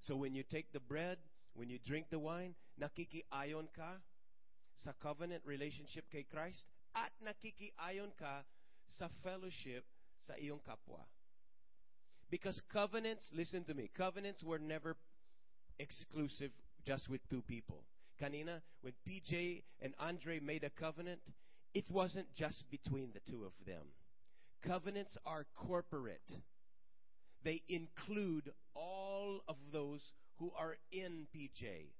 So 0.00 0.16
when 0.16 0.34
you 0.34 0.42
take 0.42 0.72
the 0.72 0.80
bread, 0.80 1.18
when 1.54 1.70
you 1.70 1.78
drink 1.86 2.06
the 2.10 2.18
wine, 2.18 2.56
nakikiayon 2.80 3.68
ka 3.76 4.02
sa 4.78 4.90
covenant 5.00 5.42
relationship 5.44 6.10
kay 6.10 6.26
Christ 6.28 6.66
at 6.96 7.12
nakikiayon 7.22 8.18
ka 8.18 8.42
sa 8.88 9.06
fellowship 9.22 9.84
sa 10.26 10.34
iyong 10.42 10.60
kapwa. 10.66 11.06
Because 12.30 12.60
covenants, 12.72 13.30
listen 13.32 13.62
to 13.64 13.74
me, 13.74 13.90
covenants 13.96 14.42
were 14.42 14.58
never 14.58 14.96
exclusive 15.78 16.50
just 16.84 17.08
with 17.08 17.20
two 17.30 17.42
people. 17.46 17.84
Kanina, 18.20 18.60
when 18.80 18.94
PJ 19.08 19.62
and 19.80 19.94
Andre 19.98 20.40
made 20.40 20.64
a 20.64 20.70
covenant, 20.70 21.20
it 21.74 21.84
wasn't 21.90 22.32
just 22.34 22.64
between 22.70 23.10
the 23.12 23.30
two 23.30 23.44
of 23.44 23.52
them. 23.66 23.86
Covenants 24.66 25.16
are 25.26 25.46
corporate. 25.54 26.32
They 27.44 27.62
include 27.68 28.50
all 28.74 29.40
of 29.46 29.56
those 29.72 30.12
who 30.38 30.50
are 30.58 30.76
in 30.90 31.26
PJ. 31.34 31.92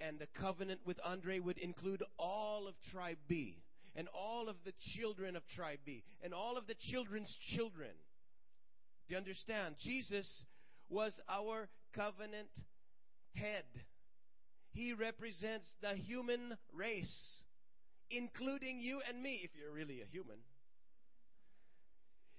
And 0.00 0.18
the 0.18 0.26
covenant 0.40 0.80
with 0.84 0.98
Andre 1.04 1.38
would 1.38 1.58
include 1.58 2.02
all 2.18 2.66
of 2.66 2.74
Tribe 2.90 3.18
B, 3.28 3.62
and 3.94 4.08
all 4.08 4.48
of 4.48 4.56
the 4.64 4.72
children 4.94 5.36
of 5.36 5.46
Tribe 5.48 5.80
B, 5.84 6.02
and 6.22 6.32
all 6.32 6.56
of 6.56 6.66
the 6.66 6.76
children's 6.90 7.34
children. 7.54 7.90
Do 9.06 9.14
you 9.14 9.18
understand? 9.18 9.76
Jesus 9.78 10.44
was 10.88 11.20
our 11.28 11.68
covenant 11.94 12.50
head. 13.34 13.64
He 14.72 14.92
represents 14.92 15.68
the 15.82 15.94
human 15.94 16.56
race, 16.72 17.42
including 18.10 18.80
you 18.80 19.00
and 19.08 19.22
me, 19.22 19.40
if 19.42 19.50
you're 19.54 19.72
really 19.72 20.00
a 20.00 20.06
human. 20.06 20.38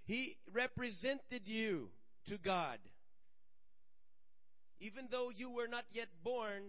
He 0.06 0.38
represented 0.52 1.44
you 1.46 1.90
to 2.28 2.38
God. 2.38 2.80
Even 4.80 5.08
though 5.12 5.30
you 5.30 5.50
were 5.50 5.68
not 5.68 5.86
yet 5.92 6.08
born, 6.24 6.64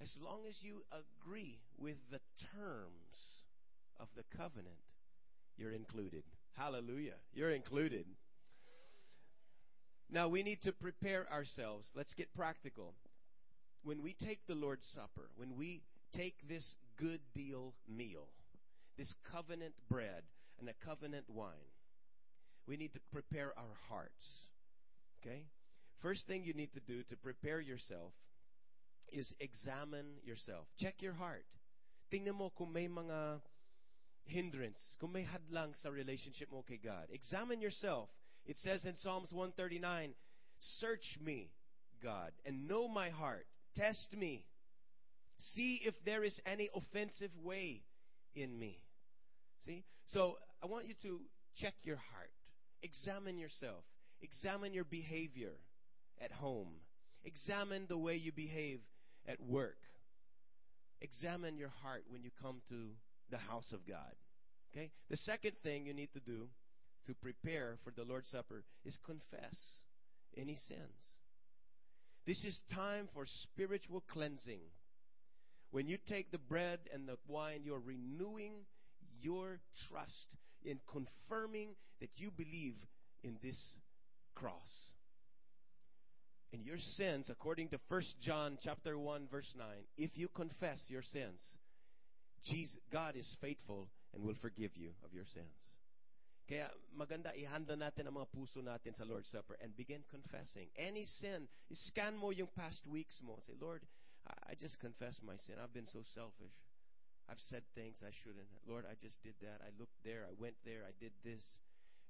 as 0.00 0.12
long 0.22 0.40
as 0.48 0.56
you 0.62 0.82
agree 0.92 1.60
with 1.78 1.96
the 2.10 2.20
terms 2.56 3.42
of 3.98 4.08
the 4.16 4.24
covenant, 4.36 4.76
you're 5.56 5.72
included. 5.72 6.24
Hallelujah. 6.54 7.14
You're 7.32 7.50
included. 7.50 8.06
Now 10.10 10.28
we 10.28 10.42
need 10.42 10.62
to 10.62 10.72
prepare 10.72 11.30
ourselves. 11.32 11.86
Let's 11.94 12.12
get 12.14 12.34
practical. 12.34 12.94
When 13.82 14.02
we 14.02 14.14
take 14.22 14.40
the 14.46 14.54
Lord's 14.54 14.86
Supper, 14.94 15.30
when 15.36 15.56
we 15.56 15.82
take 16.14 16.34
this 16.48 16.74
good 16.98 17.20
deal 17.34 17.74
meal, 17.88 18.28
this 18.98 19.12
covenant 19.32 19.74
bread 19.88 20.22
and 20.58 20.68
a 20.68 20.84
covenant 20.84 21.24
wine, 21.28 21.72
we 22.66 22.76
need 22.76 22.92
to 22.92 23.00
prepare 23.12 23.52
our 23.56 23.76
hearts. 23.88 24.46
Okay? 25.20 25.44
First 26.02 26.26
thing 26.26 26.44
you 26.44 26.54
need 26.54 26.72
to 26.74 26.80
do 26.80 27.02
to 27.04 27.16
prepare 27.16 27.60
yourself 27.60 28.12
is 29.12 29.32
examine 29.40 30.06
yourself. 30.24 30.66
Check 30.78 31.00
your 31.00 31.14
heart. 31.14 31.44
Tingnan 32.12 32.34
mo 32.34 32.52
kung 32.56 32.72
may 32.72 32.88
mga 32.88 33.40
hindrance, 34.24 34.78
kung 35.00 35.12
may 35.12 35.24
hadlang 35.24 35.74
sa 35.82 35.90
relationship 35.90 36.50
mo 36.52 36.64
kay 36.66 36.78
God. 36.82 37.08
Examine 37.12 37.60
yourself. 37.60 38.08
It 38.46 38.56
says 38.58 38.84
in 38.84 38.96
Psalms 38.96 39.32
139, 39.32 40.14
Search 40.78 41.18
me, 41.24 41.50
God, 42.02 42.32
and 42.44 42.68
know 42.68 42.88
my 42.88 43.10
heart. 43.10 43.46
Test 43.76 44.14
me. 44.16 44.44
See 45.38 45.80
if 45.84 45.94
there 46.04 46.22
is 46.24 46.38
any 46.44 46.68
offensive 46.74 47.30
way 47.42 47.82
in 48.34 48.58
me. 48.58 48.82
See? 49.64 49.84
So 50.06 50.36
I 50.62 50.66
want 50.66 50.86
you 50.86 50.94
to 51.02 51.20
check 51.56 51.74
your 51.82 51.96
heart. 51.96 52.30
Examine 52.82 53.38
yourself. 53.38 53.84
Examine 54.22 54.74
your 54.74 54.84
behavior 54.84 55.52
at 56.20 56.32
home. 56.32 56.68
Examine 57.24 57.86
the 57.88 57.98
way 57.98 58.16
you 58.16 58.32
behave 58.32 58.80
at 59.26 59.40
work. 59.40 59.78
Examine 61.00 61.56
your 61.56 61.72
heart 61.82 62.04
when 62.08 62.22
you 62.22 62.30
come 62.42 62.60
to 62.68 62.90
the 63.30 63.38
house 63.38 63.72
of 63.72 63.86
God. 63.86 64.14
Okay? 64.72 64.90
The 65.08 65.16
second 65.16 65.52
thing 65.62 65.86
you 65.86 65.94
need 65.94 66.12
to 66.12 66.20
do 66.20 66.48
to 67.06 67.14
prepare 67.14 67.78
for 67.82 67.92
the 67.96 68.04
Lord's 68.04 68.30
Supper 68.30 68.64
is 68.84 68.98
confess 69.04 69.56
any 70.36 70.56
sins. 70.56 71.12
This 72.30 72.44
is 72.44 72.60
time 72.72 73.08
for 73.12 73.24
spiritual 73.26 74.04
cleansing. 74.08 74.60
When 75.72 75.88
you 75.88 75.98
take 76.06 76.30
the 76.30 76.38
bread 76.38 76.78
and 76.94 77.08
the 77.08 77.16
wine, 77.26 77.62
you're 77.64 77.80
renewing 77.80 78.52
your 79.20 79.58
trust 79.88 80.36
in 80.64 80.78
confirming 80.92 81.70
that 82.00 82.10
you 82.14 82.30
believe 82.30 82.76
in 83.24 83.36
this 83.42 83.58
cross. 84.36 84.92
And 86.52 86.64
your 86.64 86.78
sins, 86.78 87.28
according 87.30 87.70
to 87.70 87.80
1 87.88 88.02
John 88.22 88.58
chapter 88.62 88.96
1 88.96 89.26
verse 89.28 89.52
9, 89.58 89.66
if 89.96 90.10
you 90.14 90.28
confess 90.28 90.78
your 90.86 91.02
sins, 91.02 91.42
Jesus, 92.44 92.78
God 92.92 93.16
is 93.16 93.36
faithful 93.40 93.88
and 94.14 94.22
will 94.22 94.36
forgive 94.40 94.76
you 94.76 94.90
of 95.04 95.12
your 95.12 95.26
sins. 95.34 95.79
Kaya 96.50 96.66
maganda 96.98 97.30
ihanda 97.38 97.78
natin 97.78 98.10
ang 98.10 98.18
mga 98.18 98.34
puso 98.34 98.58
natin 98.58 98.90
sa 98.90 99.06
Lord's 99.06 99.30
Supper 99.30 99.54
and 99.62 99.70
begin 99.78 100.02
confessing. 100.10 100.66
Any 100.74 101.06
sin, 101.06 101.46
scan 101.70 102.18
mo 102.18 102.34
yung 102.34 102.50
past 102.58 102.82
weeks 102.90 103.22
mo. 103.22 103.38
Say, 103.46 103.54
Lord, 103.54 103.86
I 104.26 104.58
just 104.58 104.82
confess 104.82 105.22
my 105.22 105.38
sin. 105.38 105.62
I've 105.62 105.70
been 105.70 105.86
so 105.86 106.02
selfish. 106.02 106.50
I've 107.30 107.38
said 107.38 107.62
things 107.78 108.02
I 108.02 108.10
shouldn't. 108.10 108.50
Lord, 108.66 108.82
I 108.82 108.98
just 108.98 109.22
did 109.22 109.38
that. 109.46 109.62
I 109.62 109.70
looked 109.78 109.94
there. 110.02 110.26
I 110.26 110.34
went 110.42 110.58
there. 110.66 110.82
I 110.82 110.90
did 110.98 111.14
this. 111.22 111.46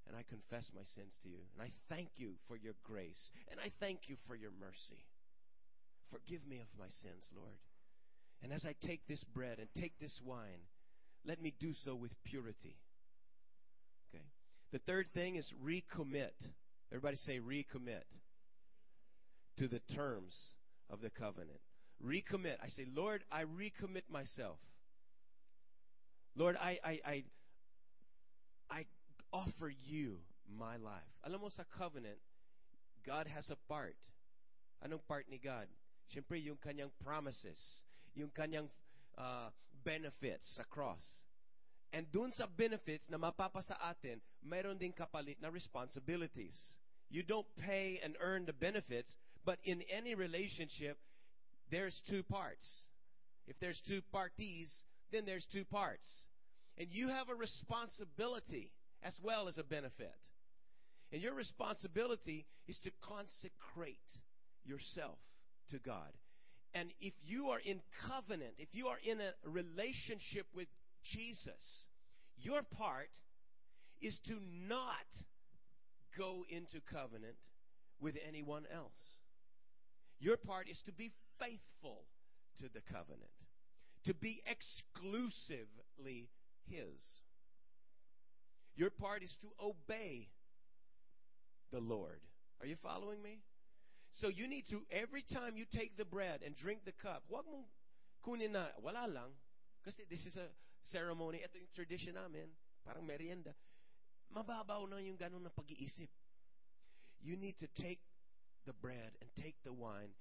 And 0.09 0.17
I 0.17 0.25
confess 0.25 0.73
my 0.73 0.89
sins 0.97 1.21
to 1.21 1.29
you. 1.29 1.45
And 1.53 1.61
I 1.61 1.69
thank 1.93 2.17
you 2.17 2.41
for 2.49 2.57
your 2.57 2.81
grace. 2.81 3.29
And 3.53 3.61
I 3.61 3.69
thank 3.77 4.09
you 4.09 4.17
for 4.25 4.33
your 4.33 4.57
mercy. 4.57 5.05
Forgive 6.09 6.49
me 6.49 6.65
of 6.65 6.73
my 6.81 6.89
sins, 7.05 7.29
Lord. 7.37 7.61
And 8.41 8.57
as 8.57 8.65
I 8.65 8.73
take 8.81 9.05
this 9.05 9.21
bread 9.37 9.61
and 9.61 9.69
take 9.77 10.01
this 10.01 10.17
wine, 10.25 10.65
let 11.29 11.45
me 11.45 11.53
do 11.61 11.77
so 11.85 11.93
with 11.93 12.17
purity. 12.25 12.81
The 14.73 14.79
third 14.79 15.07
thing 15.15 15.37
is 15.37 15.51
recommit. 15.65 16.37
Everybody 16.93 17.17
say 17.17 17.39
recommit 17.39 18.05
to 19.59 19.69
the 19.69 19.81
terms 19.95 20.35
of 20.89 21.01
the 21.01 21.11
covenant. 21.11 21.61
Recommit. 22.05 22.57
I 22.63 22.69
say, 22.69 22.87
Lord, 22.95 23.25
I 23.31 23.43
recommit 23.43 24.09
myself. 24.11 24.59
Lord, 26.37 26.57
I, 26.57 26.79
I, 26.85 27.01
I, 27.05 27.25
I 28.71 28.85
offer 29.33 29.73
you 29.85 30.19
my 30.59 30.77
life. 30.77 31.03
Alam 31.25 31.43
mo 31.43 31.49
sa 31.49 31.65
covenant, 31.77 32.19
God 33.07 33.27
has 33.27 33.51
a 33.51 33.57
part. 33.69 33.97
Anong 34.85 35.01
part 35.07 35.27
ni 35.31 35.39
God? 35.43 35.67
Siyempre, 36.15 36.43
yung 36.43 36.57
kanyang 36.57 36.91
promises, 37.05 37.61
yung 38.15 38.31
kanyang 38.31 38.69
uh, 39.19 39.51
benefits 39.85 40.57
sa 40.57 40.63
cross. 40.65 41.05
And 41.93 42.07
dun 42.13 42.33
sa 42.33 42.47
benefits 42.47 43.11
na 43.11 43.19
mapapa 43.19 43.63
sa 43.63 43.75
atin, 43.83 44.21
mayroon 44.47 44.79
ding 44.79 44.95
kapalit 44.95 45.37
na 45.43 45.49
responsibilities. 45.49 46.57
You 47.11 47.23
don't 47.23 47.47
pay 47.59 48.01
and 48.03 48.17
earn 48.21 48.47
the 48.47 48.53
benefits, 48.53 49.15
but 49.45 49.59
in 49.65 49.83
any 49.91 50.15
relationship, 50.15 50.99
there's 51.71 52.01
two 52.09 52.23
parts. 52.23 52.87
If 53.49 53.59
there's 53.59 53.81
two 53.89 54.03
parties, 54.13 54.71
then 55.11 55.25
there's 55.27 55.47
two 55.53 55.65
parts. 55.65 56.07
And 56.79 56.89
you 56.91 57.09
have 57.09 57.29
a 57.29 57.35
responsibility 57.35 58.71
as 59.03 59.19
well 59.23 59.49
as 59.49 59.59
a 59.59 59.65
benefit. 59.65 60.15
And 61.13 61.21
your 61.21 61.35
responsibility 61.35 62.47
is 62.69 62.79
to 62.85 62.91
consecrate 63.03 63.99
yourself 64.65 65.19
to 65.71 65.79
God. 65.79 66.13
And 66.73 66.91
if 67.01 67.15
you 67.25 67.49
are 67.49 67.59
in 67.59 67.81
covenant, 68.07 68.55
if 68.59 68.69
you 68.73 68.87
are 68.87 68.99
in 69.05 69.21
a 69.21 69.33
relationship 69.45 70.47
with 70.55 70.69
Jesus, 71.03 71.87
your 72.37 72.63
part 72.63 73.11
is 74.01 74.19
to 74.27 74.39
not 74.69 75.07
go 76.17 76.45
into 76.49 76.81
covenant 76.93 77.37
with 78.01 78.17
anyone 78.27 78.65
else. 78.75 79.01
Your 80.19 80.37
part 80.37 80.69
is 80.69 80.81
to 80.87 80.93
be 80.93 81.13
faithful 81.39 82.05
to 82.59 82.65
the 82.73 82.81
covenant, 82.93 83.31
to 84.05 84.15
be 84.15 84.43
exclusively 84.47 86.29
His. 86.67 87.01
Your 88.77 88.91
part 88.91 89.23
is 89.23 89.37
to 89.43 89.49
obey 89.63 90.29
the 91.73 91.81
Lord. 91.81 92.21
Are 92.61 92.67
you 92.67 92.77
following 92.83 93.23
me? 93.23 93.41
So 94.13 94.29
you 94.29 94.49
need 94.49 94.65
to, 94.71 94.83
every 94.91 95.25
time 95.33 95.57
you 95.57 95.65
take 95.73 95.97
the 95.97 96.05
bread 96.05 96.41
and 96.45 96.57
drink 96.57 96.81
the 96.85 96.93
cup, 96.93 97.23
kunin 98.27 98.53
na, 98.53 98.67
wala 98.83 99.07
lang. 99.09 99.31
Kasi 99.85 100.03
this 100.11 100.27
is 100.27 100.37
a 100.37 100.49
ceremony. 100.83 101.43
Ito 101.45 101.59
yung 101.59 101.75
tradition 101.75 102.17
namin. 102.17 102.49
Parang 102.85 103.05
merienda. 103.05 103.53
Mababaw 104.31 104.87
na 104.89 105.03
yung 105.03 105.19
ganun 105.19 105.43
na 105.43 105.53
pag-iisip. 105.53 106.09
You 107.21 107.37
need 107.37 107.59
to 107.61 107.69
take 107.77 108.01
the 108.65 108.73
bread 108.73 109.13
and 109.21 109.29
take 109.37 109.57
the 109.65 109.75
wine 109.75 110.15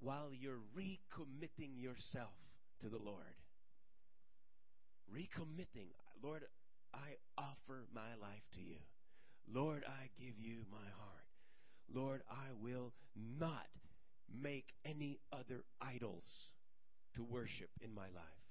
while 0.00 0.32
you're 0.32 0.62
recommitting 0.72 1.76
yourself 1.76 2.36
to 2.80 2.88
the 2.88 3.00
Lord. 3.00 3.36
Recommitting. 5.12 5.92
Lord, 6.22 6.44
I 6.94 7.18
offer 7.36 7.86
my 7.92 8.16
life 8.20 8.46
to 8.54 8.62
you. 8.62 8.78
Lord, 9.52 9.84
I 9.86 10.08
give 10.18 10.38
you 10.38 10.64
my 10.70 10.88
heart. 10.96 11.28
Lord, 11.92 12.22
I 12.30 12.54
will 12.62 12.92
not 13.16 13.66
make 14.30 14.72
any 14.84 15.18
other 15.32 15.64
idols 15.80 16.24
to 17.16 17.24
worship 17.24 17.70
in 17.82 17.94
my 17.94 18.06
life. 18.14 18.49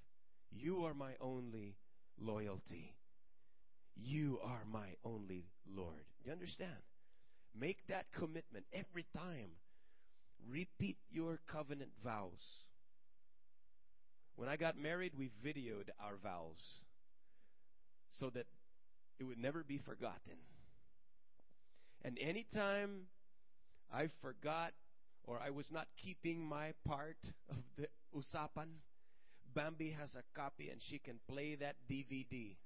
You 0.50 0.84
are 0.84 0.94
my 0.94 1.12
only 1.20 1.76
loyalty. 2.18 2.94
You 3.96 4.38
are 4.42 4.62
my 4.70 4.96
only 5.04 5.46
Lord. 5.66 6.04
You 6.24 6.32
understand? 6.32 6.70
Make 7.58 7.86
that 7.88 8.06
commitment 8.12 8.64
every 8.72 9.06
time. 9.16 9.50
Repeat 10.48 10.96
your 11.10 11.40
covenant 11.46 11.90
vows. 12.02 12.64
When 14.36 14.48
I 14.48 14.56
got 14.56 14.78
married, 14.78 15.12
we 15.16 15.30
videoed 15.44 15.90
our 16.02 16.16
vows 16.22 16.82
so 18.10 18.30
that 18.30 18.46
it 19.18 19.24
would 19.24 19.38
never 19.38 19.62
be 19.62 19.78
forgotten. 19.78 20.38
And 22.02 22.18
anytime 22.18 23.02
I 23.92 24.08
forgot 24.22 24.72
or 25.24 25.38
I 25.44 25.50
was 25.50 25.70
not 25.70 25.86
keeping 25.96 26.42
my 26.42 26.72
part 26.86 27.18
of 27.50 27.58
the 27.76 27.88
usapan, 28.16 28.68
Bambi 29.54 29.94
has 29.98 30.14
a 30.14 30.38
copy 30.38 30.70
and 30.70 30.80
she 30.88 30.98
can 30.98 31.18
play 31.28 31.56
that 31.56 31.76
DVD 31.90 32.56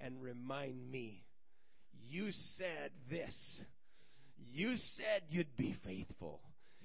and 0.00 0.22
remind 0.22 0.90
me, 0.90 1.24
you 2.08 2.30
said 2.56 2.90
this. 3.10 3.34
You 4.52 4.76
said 4.76 5.22
you'd 5.28 5.56
be 5.56 5.76
faithful. 5.84 6.40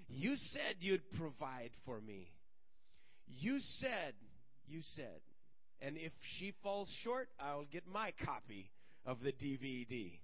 You 0.07 0.35
said 0.35 0.75
you'd 0.79 1.09
provide 1.11 1.71
for 1.85 1.99
me. 2.01 2.27
You 3.27 3.59
said, 3.79 4.13
you 4.67 4.81
said. 4.95 5.21
And 5.81 5.97
if 5.97 6.11
she 6.37 6.53
falls 6.63 6.89
short, 7.03 7.29
I'll 7.39 7.65
get 7.71 7.83
my 7.91 8.13
copy 8.23 8.71
of 9.05 9.17
the 9.21 9.31
DVD. 9.31 10.19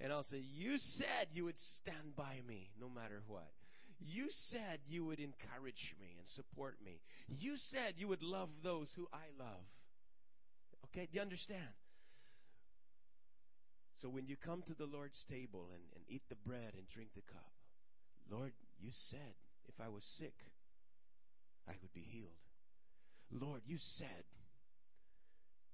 And 0.00 0.12
I'll 0.12 0.24
say, 0.24 0.38
You 0.38 0.76
said 0.76 1.28
you 1.32 1.44
would 1.44 1.58
stand 1.80 2.16
by 2.16 2.40
me 2.46 2.70
no 2.80 2.88
matter 2.88 3.22
what. 3.26 3.50
You 4.06 4.26
said 4.50 4.80
you 4.86 5.06
would 5.06 5.18
encourage 5.18 5.94
me 5.98 6.14
and 6.18 6.28
support 6.28 6.76
me. 6.84 7.00
You 7.26 7.56
said 7.56 7.94
you 7.96 8.08
would 8.08 8.22
love 8.22 8.50
those 8.62 8.92
who 8.94 9.08
I 9.12 9.32
love. 9.38 9.64
Okay, 10.86 11.08
do 11.10 11.16
you 11.16 11.22
understand? 11.22 11.72
So 13.96 14.10
when 14.10 14.26
you 14.26 14.36
come 14.36 14.62
to 14.66 14.74
the 14.74 14.84
Lord's 14.84 15.24
table 15.30 15.68
and, 15.72 15.82
and 15.96 16.04
eat 16.08 16.22
the 16.28 16.36
bread 16.46 16.74
and 16.76 16.86
drink 16.92 17.10
the 17.14 17.22
cup, 17.32 17.52
Lord, 18.30 18.52
you 18.78 18.90
said 19.08 19.34
if 19.68 19.74
I 19.80 19.88
was 19.88 20.04
sick, 20.18 20.34
I 21.66 21.72
would 21.80 21.94
be 21.94 22.06
healed. 22.12 22.44
Lord, 23.32 23.62
you 23.64 23.78
said, 23.78 24.24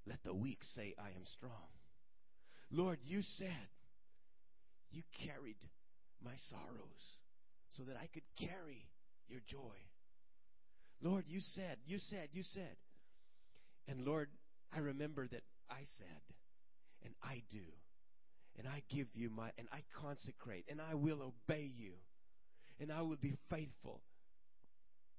let 0.06 0.22
the 0.22 0.34
weak 0.34 0.62
say, 0.62 0.94
I 0.96 1.08
am 1.08 1.24
strong. 1.24 1.74
Lord, 2.70 2.98
you 3.02 3.22
said, 3.22 3.68
you 4.92 5.02
carried 5.26 5.58
my 6.22 6.34
sorrows 6.48 7.19
so 7.76 7.84
that 7.84 7.96
I 7.96 8.06
could 8.12 8.24
carry 8.38 8.88
your 9.28 9.40
joy. 9.46 9.76
Lord, 11.02 11.24
you 11.28 11.40
said, 11.40 11.76
you 11.86 11.98
said, 11.98 12.28
you 12.32 12.42
said. 12.42 12.76
And 13.88 14.04
Lord, 14.04 14.28
I 14.74 14.80
remember 14.80 15.26
that 15.26 15.42
I 15.70 15.82
said, 15.98 16.22
and 17.04 17.14
I 17.22 17.42
do, 17.50 17.64
and 18.58 18.68
I 18.68 18.82
give 18.90 19.08
you 19.14 19.30
my, 19.30 19.50
and 19.58 19.66
I 19.72 19.80
consecrate, 20.00 20.66
and 20.68 20.80
I 20.80 20.94
will 20.94 21.22
obey 21.22 21.70
you, 21.76 21.94
and 22.78 22.92
I 22.92 23.02
will 23.02 23.16
be 23.16 23.34
faithful. 23.48 24.02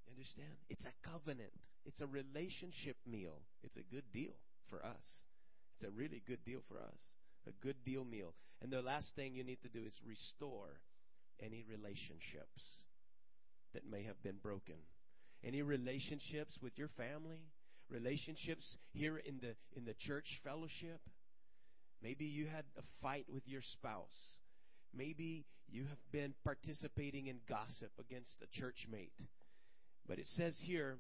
You 0.06 0.14
understand? 0.14 0.56
It's 0.70 0.86
a 0.86 1.10
covenant. 1.10 1.52
It's 1.86 2.02
a 2.02 2.08
relationship 2.08 2.98
meal. 3.08 3.42
It's 3.64 3.78
a 3.78 3.94
good 3.94 4.06
deal 4.14 4.34
for 4.70 4.86
us. 4.86 5.06
It's 5.76 5.84
a 5.84 5.92
really 5.92 6.22
good 6.28 6.44
deal 6.46 6.62
for 6.68 6.78
us. 6.78 7.00
A 7.48 7.52
good 7.66 7.78
deal 7.84 8.06
meal. 8.06 8.34
And 8.62 8.72
the 8.72 8.82
last 8.82 9.16
thing 9.16 9.34
you 9.34 9.44
need 9.44 9.62
to 9.64 9.70
do 9.70 9.84
is 9.84 9.98
restore 10.06 10.80
any 11.44 11.64
relationships 11.70 12.84
that 13.74 13.90
may 13.90 14.04
have 14.04 14.22
been 14.24 14.38
broken. 14.42 14.76
Any 15.44 15.62
relationships 15.62 16.58
with 16.62 16.78
your 16.78 16.90
family, 16.98 17.50
relationships 17.90 18.78
here 18.94 19.18
in 19.18 19.40
the 19.42 19.56
in 19.76 19.86
the 19.86 19.96
church 20.08 20.26
fellowship. 20.44 21.02
Maybe 22.02 22.26
you 22.26 22.48
had 22.48 22.66
a 22.78 22.84
fight 23.02 23.26
with 23.32 23.48
your 23.48 23.62
spouse. 23.62 24.36
Maybe 24.96 25.46
you 25.70 25.84
have 25.84 26.12
been 26.12 26.34
participating 26.44 27.28
in 27.28 27.38
gossip 27.48 27.92
against 28.00 28.36
a 28.42 28.60
church 28.60 28.88
mate. 28.92 29.14
But 30.08 30.20
it 30.20 30.28
says 30.36 30.58
here 30.64 30.98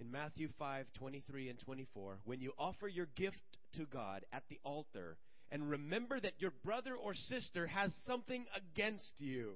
in 0.00 0.10
Matthew 0.10 0.48
5 0.58 0.86
23 0.98 1.50
and 1.50 1.60
24, 1.60 2.18
when 2.24 2.40
you 2.40 2.52
offer 2.58 2.88
your 2.88 3.08
gift 3.16 3.36
to 3.76 3.84
God 3.86 4.24
at 4.32 4.42
the 4.48 4.58
altar, 4.64 5.16
and 5.50 5.68
remember 5.68 6.18
that 6.18 6.40
your 6.40 6.52
brother 6.64 6.94
or 6.94 7.14
sister 7.14 7.66
has 7.66 7.92
something 8.06 8.44
against 8.56 9.12
you, 9.18 9.54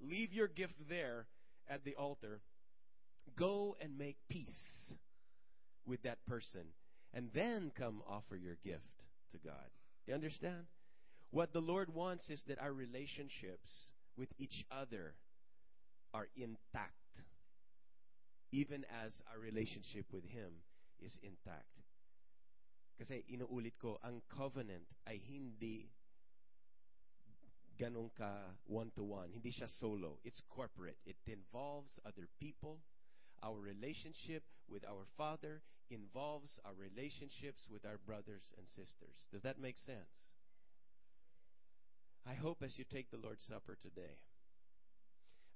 leave 0.00 0.32
your 0.32 0.48
gift 0.48 0.74
there 0.88 1.26
at 1.68 1.84
the 1.84 1.94
altar. 1.94 2.40
Go 3.36 3.76
and 3.80 3.98
make 3.98 4.16
peace 4.28 4.92
with 5.86 6.02
that 6.02 6.18
person, 6.26 6.64
and 7.14 7.28
then 7.34 7.72
come 7.76 8.02
offer 8.08 8.36
your 8.36 8.56
gift 8.64 8.82
to 9.32 9.38
God. 9.38 9.68
You 10.06 10.14
understand? 10.14 10.64
What 11.30 11.52
the 11.52 11.60
Lord 11.60 11.94
wants 11.94 12.30
is 12.30 12.42
that 12.48 12.58
our 12.58 12.72
relationships 12.72 13.90
with 14.16 14.28
each 14.38 14.64
other 14.70 15.14
are 16.14 16.28
intact 16.36 16.94
even 18.52 18.84
as 19.04 19.12
our 19.32 19.38
relationship 19.38 20.06
with 20.12 20.24
Him 20.24 20.64
is 21.04 21.18
intact. 21.22 21.68
Kasi 22.98 23.22
inuulit 23.30 23.78
ko, 23.78 24.00
ang 24.02 24.24
covenant 24.26 24.88
ay 25.06 25.20
hindi 25.22 25.86
ganun 27.78 28.10
ka 28.18 28.58
one-to-one. 28.66 29.30
Hindi 29.32 29.50
siya 29.54 29.68
solo. 29.78 30.18
It's 30.24 30.42
corporate. 30.50 30.98
It 31.06 31.16
involves 31.26 32.00
other 32.04 32.28
people. 32.40 32.80
Our 33.42 33.58
relationship 33.58 34.42
with 34.68 34.84
our 34.84 35.06
Father 35.16 35.62
involves 35.90 36.60
our 36.64 36.74
relationships 36.74 37.68
with 37.70 37.86
our 37.86 37.98
brothers 38.04 38.42
and 38.58 38.66
sisters. 38.68 39.26
Does 39.32 39.42
that 39.42 39.60
make 39.60 39.78
sense? 39.78 40.10
I 42.26 42.34
hope 42.34 42.62
as 42.62 42.76
you 42.76 42.84
take 42.84 43.10
the 43.10 43.22
Lord's 43.22 43.46
Supper 43.46 43.78
today, 43.80 44.20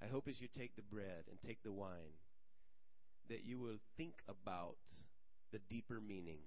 I 0.00 0.06
hope 0.06 0.26
as 0.28 0.40
you 0.40 0.48
take 0.48 0.74
the 0.74 0.82
bread 0.82 1.28
and 1.28 1.36
take 1.42 1.62
the 1.62 1.72
wine, 1.72 2.16
that 3.28 3.44
you 3.44 3.58
will 3.58 3.78
think 3.96 4.14
about 4.28 4.80
the 5.52 5.60
deeper 5.68 6.00
meaning 6.00 6.40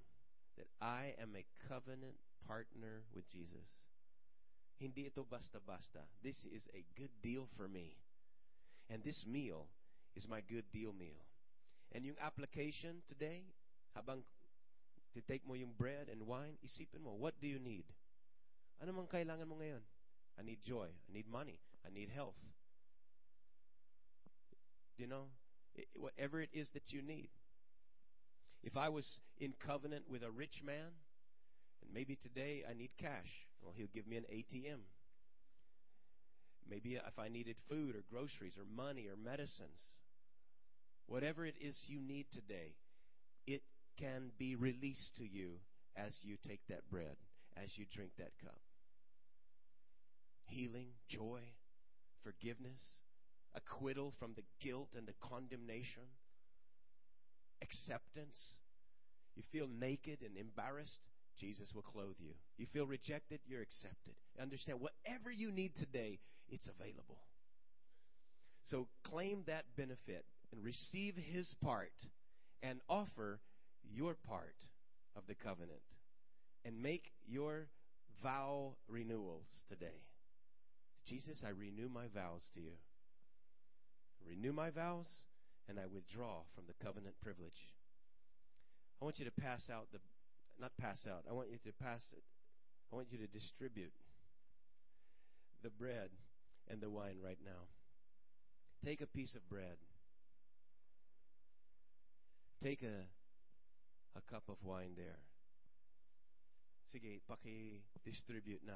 that 0.58 0.68
I 0.82 1.14
am 1.22 1.36
a 1.36 1.46
covenant 1.70 2.16
partner 2.48 3.04
with 3.14 3.30
Jesus. 3.30 3.85
Hindi 4.80 5.08
ito 5.08 5.24
basta-basta. 5.24 6.04
This 6.22 6.44
is 6.52 6.68
a 6.76 6.84
good 7.00 7.12
deal 7.24 7.48
for 7.56 7.68
me. 7.68 7.96
And 8.90 9.04
this 9.04 9.26
meal 9.26 9.68
is 10.16 10.28
my 10.28 10.42
good 10.42 10.68
deal 10.72 10.92
meal. 10.92 11.24
And 11.92 12.06
yung 12.06 12.20
application 12.20 13.02
today, 13.08 13.48
habang 13.96 14.24
titake 15.16 15.48
mo 15.48 15.56
yung 15.56 15.72
bread 15.78 16.12
and 16.12 16.28
wine, 16.28 16.60
isipin 16.60 17.02
mo, 17.02 17.16
what 17.16 17.40
do 17.40 17.48
you 17.48 17.60
need? 17.60 17.88
Ano 18.84 18.92
mang 18.92 19.08
kailangan 19.08 19.48
mo 19.48 19.56
ngayon? 19.64 19.80
I 20.36 20.44
need 20.44 20.60
joy. 20.60 20.92
I 20.92 21.10
need 21.16 21.32
money. 21.32 21.64
I 21.88 21.90
need 21.90 22.12
health. 22.12 22.36
You 24.98 25.08
know, 25.08 25.32
whatever 25.96 26.42
it 26.42 26.52
is 26.52 26.70
that 26.76 26.92
you 26.92 27.02
need. 27.02 27.30
If 28.64 28.76
I 28.76 28.90
was 28.90 29.20
in 29.40 29.54
covenant 29.56 30.12
with 30.12 30.24
a 30.24 30.32
rich 30.32 30.60
man, 30.66 30.92
and 31.82 31.94
maybe 31.94 32.16
today 32.20 32.64
I 32.68 32.74
need 32.74 32.92
cash, 33.00 33.48
well, 33.66 33.74
he'll 33.76 33.88
give 33.94 34.08
me 34.08 34.18
an 34.18 34.26
ATM. 34.32 34.80
Maybe 36.70 36.96
if 36.96 37.20
I 37.20 37.30
needed 37.30 37.58
food 37.70 37.96
or 37.96 38.04
groceries 38.10 38.58
or 38.58 38.66
money 38.66 39.08
or 39.08 39.16
medicines, 39.16 39.90
whatever 41.08 41.46
it 41.46 41.56
is 41.60 41.84
you 41.88 42.00
need 42.00 42.28
today, 42.32 42.76
it 43.48 43.64
can 44.00 44.32
be 44.38 44.56
released 44.56 45.16
to 45.18 45.26
you 45.26 45.60
as 45.96 46.18
you 46.24 46.38
take 46.48 46.62
that 46.70 46.90
bread, 46.90 47.16
as 47.58 47.78
you 47.78 47.86
drink 47.92 48.12
that 48.18 48.32
cup. 48.44 48.60
Healing, 50.46 50.90
joy, 51.08 51.42
forgiveness, 52.24 52.82
acquittal 53.56 54.14
from 54.20 54.34
the 54.36 54.44
guilt 54.62 54.90
and 54.96 55.08
the 55.08 55.16
condemnation, 55.22 56.04
acceptance. 57.62 58.58
You 59.36 59.44
feel 59.52 59.68
naked 59.68 60.20
and 60.22 60.38
embarrassed, 60.38 61.02
Jesus 61.40 61.72
will 61.74 61.82
clothe 61.82 62.16
you. 62.20 62.34
You 62.58 62.66
feel 62.72 62.86
rejected, 62.86 63.40
you're 63.46 63.62
accepted. 63.62 64.14
Understand, 64.42 64.80
whatever 64.80 65.32
you 65.32 65.52
need 65.52 65.76
today, 65.76 66.20
it's 66.50 66.68
available. 66.68 67.18
So 68.66 68.88
claim 69.04 69.44
that 69.48 69.66
benefit 69.78 70.26
and 70.52 70.64
receive 70.64 71.16
His 71.16 71.54
part 71.64 71.94
and 72.64 72.80
offer 72.90 73.40
your 73.84 74.16
part 74.28 74.56
of 75.16 75.24
the 75.28 75.36
covenant 75.36 75.82
and 76.64 76.82
make 76.82 77.12
your 77.28 77.68
vow 78.24 78.76
renewals 78.88 79.48
today. 79.70 80.02
Jesus, 81.08 81.44
I 81.46 81.50
renew 81.50 81.90
my 81.90 82.08
vows 82.14 82.42
to 82.56 82.62
you. 82.62 82.74
Renew 84.28 84.54
my 84.54 84.72
vows 84.72 85.08
and 85.70 85.80
I 85.80 85.86
withdraw 85.86 86.42
from 86.56 86.66
the 86.68 86.84
covenant 86.84 87.16
privilege. 87.22 87.74
I 89.02 89.06
want 89.06 89.20
you 89.20 89.26
to 89.26 89.32
pass 89.32 89.70
out 89.70 89.88
the, 89.92 90.00
not 90.60 90.72
pass 90.80 91.06
out, 91.10 91.24
I 91.30 91.34
want 91.34 91.50
you 91.50 91.58
to 91.66 91.74
pass 91.84 92.02
it, 92.14 92.24
I 92.92 92.96
want 92.96 93.08
you 93.12 93.18
to 93.20 93.28
distribute 93.28 93.94
the 95.64 95.70
bread 95.70 96.10
and 96.70 96.82
the 96.82 96.90
wine 96.90 97.18
right 97.24 97.40
now. 97.44 97.68
Take 98.84 99.02
a 99.02 99.08
piece 99.08 99.36
of 99.36 99.48
bread. 99.50 99.78
Take 102.62 102.84
a, 102.84 103.08
a 104.18 104.22
cup 104.32 104.44
of 104.48 104.58
wine 104.64 104.92
there. 104.96 105.20
Sige, 106.94 107.20
paki-distribute 107.30 108.62
na. 108.66 108.74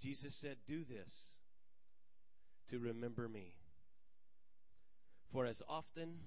Jesus 0.00 0.36
said, 0.40 0.56
Do 0.66 0.84
this 0.84 1.12
to 2.70 2.78
remember 2.78 3.28
me. 3.28 3.54
For 5.32 5.46
as 5.46 5.60
often 5.68 6.18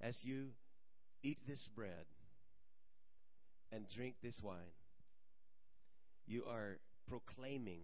as 0.00 0.18
you 0.22 0.48
eat 1.22 1.38
this 1.46 1.68
bread 1.74 2.06
and 3.72 3.86
drink 3.88 4.14
this 4.22 4.40
wine, 4.42 4.74
you 6.26 6.44
are 6.48 6.78
proclaiming, 7.08 7.80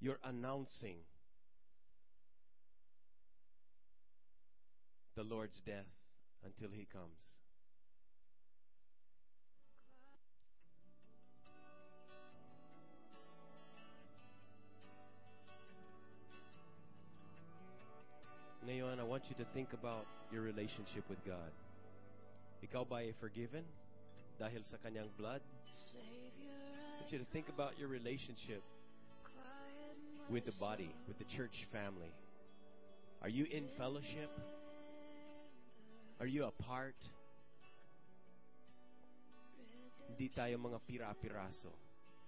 you're 0.00 0.18
announcing 0.24 0.96
the 5.16 5.22
Lord's 5.22 5.60
death 5.66 5.86
until 6.44 6.70
he 6.70 6.86
comes. 6.92 7.37
Want 19.18 19.34
you 19.36 19.44
to 19.44 19.50
think 19.50 19.72
about 19.72 20.06
your 20.30 20.42
relationship 20.42 21.02
with 21.10 21.18
God. 21.26 21.50
Ikaw 22.62 22.86
ba 22.86 23.02
ay 23.02 23.10
forgiven 23.18 23.66
dahil 24.38 24.62
sa 24.62 24.78
kanyang 24.78 25.10
blood? 25.18 25.42
I 25.42 27.02
want 27.02 27.10
you 27.10 27.18
to 27.18 27.26
think 27.34 27.50
about 27.50 27.74
your 27.82 27.90
relationship 27.90 28.62
with 30.30 30.46
the 30.46 30.54
body, 30.62 30.94
with 31.10 31.18
the 31.18 31.26
church 31.26 31.66
family. 31.74 32.14
Are 33.18 33.26
you 33.26 33.42
in 33.50 33.66
fellowship? 33.74 34.30
Are 36.22 36.30
you 36.30 36.46
a 36.46 36.54
part? 36.62 36.94
Hindi 40.14 40.30
tayo 40.30 40.62
mga 40.62 40.78
pira-piraso. 40.86 41.74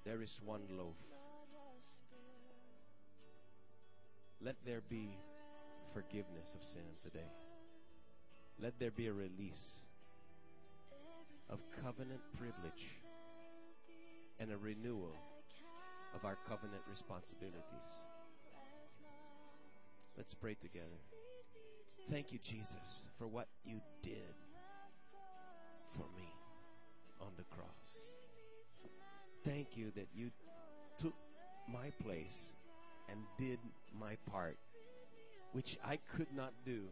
There 0.02 0.26
is 0.26 0.34
one 0.42 0.66
loaf. 0.74 0.98
Let 4.42 4.58
there 4.66 4.82
be 4.90 5.14
forgiveness 5.92 6.54
of 6.54 6.62
sin 6.62 6.82
today. 7.02 7.30
Let 8.60 8.78
there 8.78 8.90
be 8.90 9.06
a 9.06 9.12
release 9.12 9.80
of 11.48 11.58
covenant 11.82 12.20
privilege 12.38 12.86
and 14.38 14.52
a 14.52 14.56
renewal 14.56 15.16
of 16.14 16.24
our 16.24 16.36
covenant 16.48 16.82
responsibilities. 16.88 17.88
Let's 20.16 20.34
pray 20.34 20.54
together. 20.60 21.00
Thank 22.10 22.32
you, 22.32 22.38
Jesus, 22.44 23.04
for 23.18 23.26
what 23.26 23.48
you 23.64 23.80
did 24.02 24.34
for 25.96 26.04
me 26.16 26.28
on 27.20 27.28
the 27.36 27.44
cross. 27.44 27.66
Thank 29.44 29.76
you 29.76 29.90
that 29.96 30.08
you 30.14 30.30
took 30.98 31.14
my 31.68 31.90
place 32.02 32.50
and 33.08 33.18
did 33.38 33.58
my 33.98 34.16
part 34.30 34.56
which 35.52 35.78
I 35.84 35.98
could 36.16 36.32
not 36.34 36.52
do. 36.64 36.82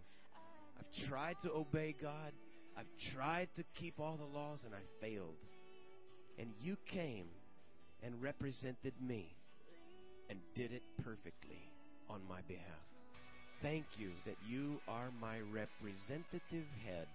I've 0.78 1.08
tried 1.08 1.36
to 1.42 1.52
obey 1.52 1.94
God. 2.00 2.32
I've 2.76 3.14
tried 3.14 3.48
to 3.56 3.64
keep 3.78 3.98
all 3.98 4.16
the 4.16 4.38
laws 4.38 4.64
and 4.64 4.74
I 4.74 4.82
failed. 5.00 5.34
And 6.38 6.48
you 6.60 6.76
came 6.86 7.26
and 8.02 8.22
represented 8.22 8.92
me 9.00 9.26
and 10.30 10.38
did 10.54 10.72
it 10.72 10.82
perfectly 11.02 11.60
on 12.08 12.20
my 12.28 12.40
behalf. 12.46 12.64
Thank 13.62 13.84
you 13.98 14.10
that 14.24 14.36
you 14.48 14.80
are 14.86 15.08
my 15.20 15.40
representative 15.40 16.66
head. 16.86 17.08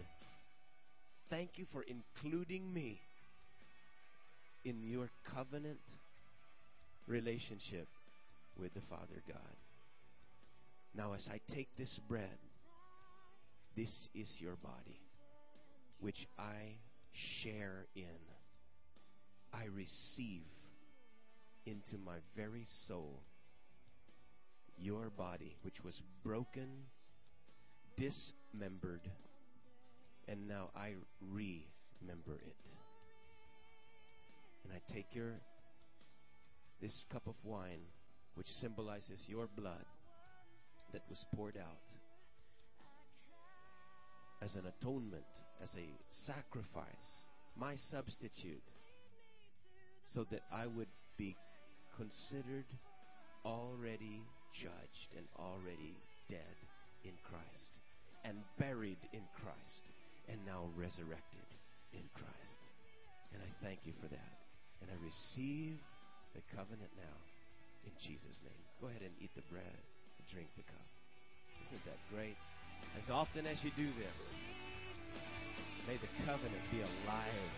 Thank 1.30 1.52
you 1.56 1.66
for 1.72 1.84
including 1.84 2.74
me 2.74 3.00
in 4.66 4.84
your 4.84 5.10
covenant 5.34 5.80
relationship 7.08 7.88
with 8.60 8.74
the 8.74 8.82
Father 8.89 9.22
God. 9.28 9.56
Now, 10.96 11.14
as 11.14 11.28
I 11.32 11.39
take 11.54 11.70
this 11.78 12.00
bread, 12.08 12.38
this 13.76 13.89
is 14.14 14.32
your 14.39 14.56
body, 14.58 15.02
which 16.00 16.28
I 16.38 16.78
share 17.41 17.88
in. 17.96 18.06
I 19.52 19.66
receive 19.66 20.44
into 21.66 21.98
my 22.06 22.18
very 22.36 22.66
soul 22.88 23.24
your 24.78 25.10
body, 25.10 25.56
which 25.64 25.84
was 25.84 26.00
broken, 26.24 26.70
dismembered, 27.98 29.10
and 30.28 30.48
now 30.48 30.70
I 30.76 30.94
remember 31.22 32.36
it. 32.36 32.70
And 34.64 34.74
I 34.74 34.94
take 34.94 35.08
your 35.14 35.34
this 36.82 37.04
cup 37.12 37.26
of 37.28 37.36
wine, 37.44 37.82
which 38.36 38.48
symbolizes 38.60 39.24
your 39.28 39.48
blood 39.56 39.86
that 40.94 41.02
was 41.10 41.26
poured 41.36 41.58
out 41.58 41.84
as 44.41 44.56
an 44.56 44.64
atonement, 44.68 45.26
as 45.62 45.70
a 45.76 45.88
sacrifice, 46.26 47.26
my 47.56 47.76
substitute, 47.91 48.64
so 50.14 50.26
that 50.32 50.41
I 50.52 50.68
would 50.68 50.91
be 51.18 51.36
considered 51.98 52.66
already 53.46 54.22
judged 54.54 55.12
and 55.18 55.26
already 55.39 55.96
dead 56.30 56.58
in 57.04 57.14
Christ 57.24 57.72
and 58.24 58.38
buried 58.60 59.00
in 59.12 59.24
Christ 59.41 59.84
and 60.30 60.39
now 60.46 60.70
resurrected 60.76 61.48
in 61.94 62.04
Christ. 62.14 62.60
And 63.34 63.41
I 63.41 63.50
thank 63.66 63.80
you 63.84 63.94
for 64.00 64.08
that. 64.08 64.36
And 64.82 64.91
I 64.91 64.98
receive 65.04 65.80
the 66.36 66.44
covenant 66.56 66.91
now 66.96 67.18
in 67.86 67.91
Jesus' 68.00 68.39
name. 68.44 68.64
Go 68.80 68.88
ahead 68.88 69.04
and 69.04 69.16
eat 69.20 69.32
the 69.36 69.48
bread 69.52 69.80
drink 70.32 70.47
the 70.55 70.63
cup. 70.63 70.88
Isn't 71.67 71.84
that 71.86 71.99
great? 72.13 72.38
As 72.97 73.09
often 73.09 73.45
as 73.45 73.57
you 73.63 73.71
do 73.76 73.89
this, 73.97 74.19
may 75.88 75.97
the 75.97 76.11
covenant 76.26 76.63
be 76.71 76.80
alive 76.82 77.51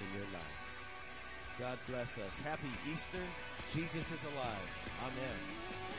in 0.00 0.08
your 0.18 0.28
life. 0.30 0.60
God 1.58 1.78
bless 1.88 2.08
us. 2.18 2.34
Happy 2.44 2.70
Easter. 2.90 3.24
Jesus 3.74 4.06
is 4.06 4.22
alive. 4.34 4.68
Amen. 5.04 5.91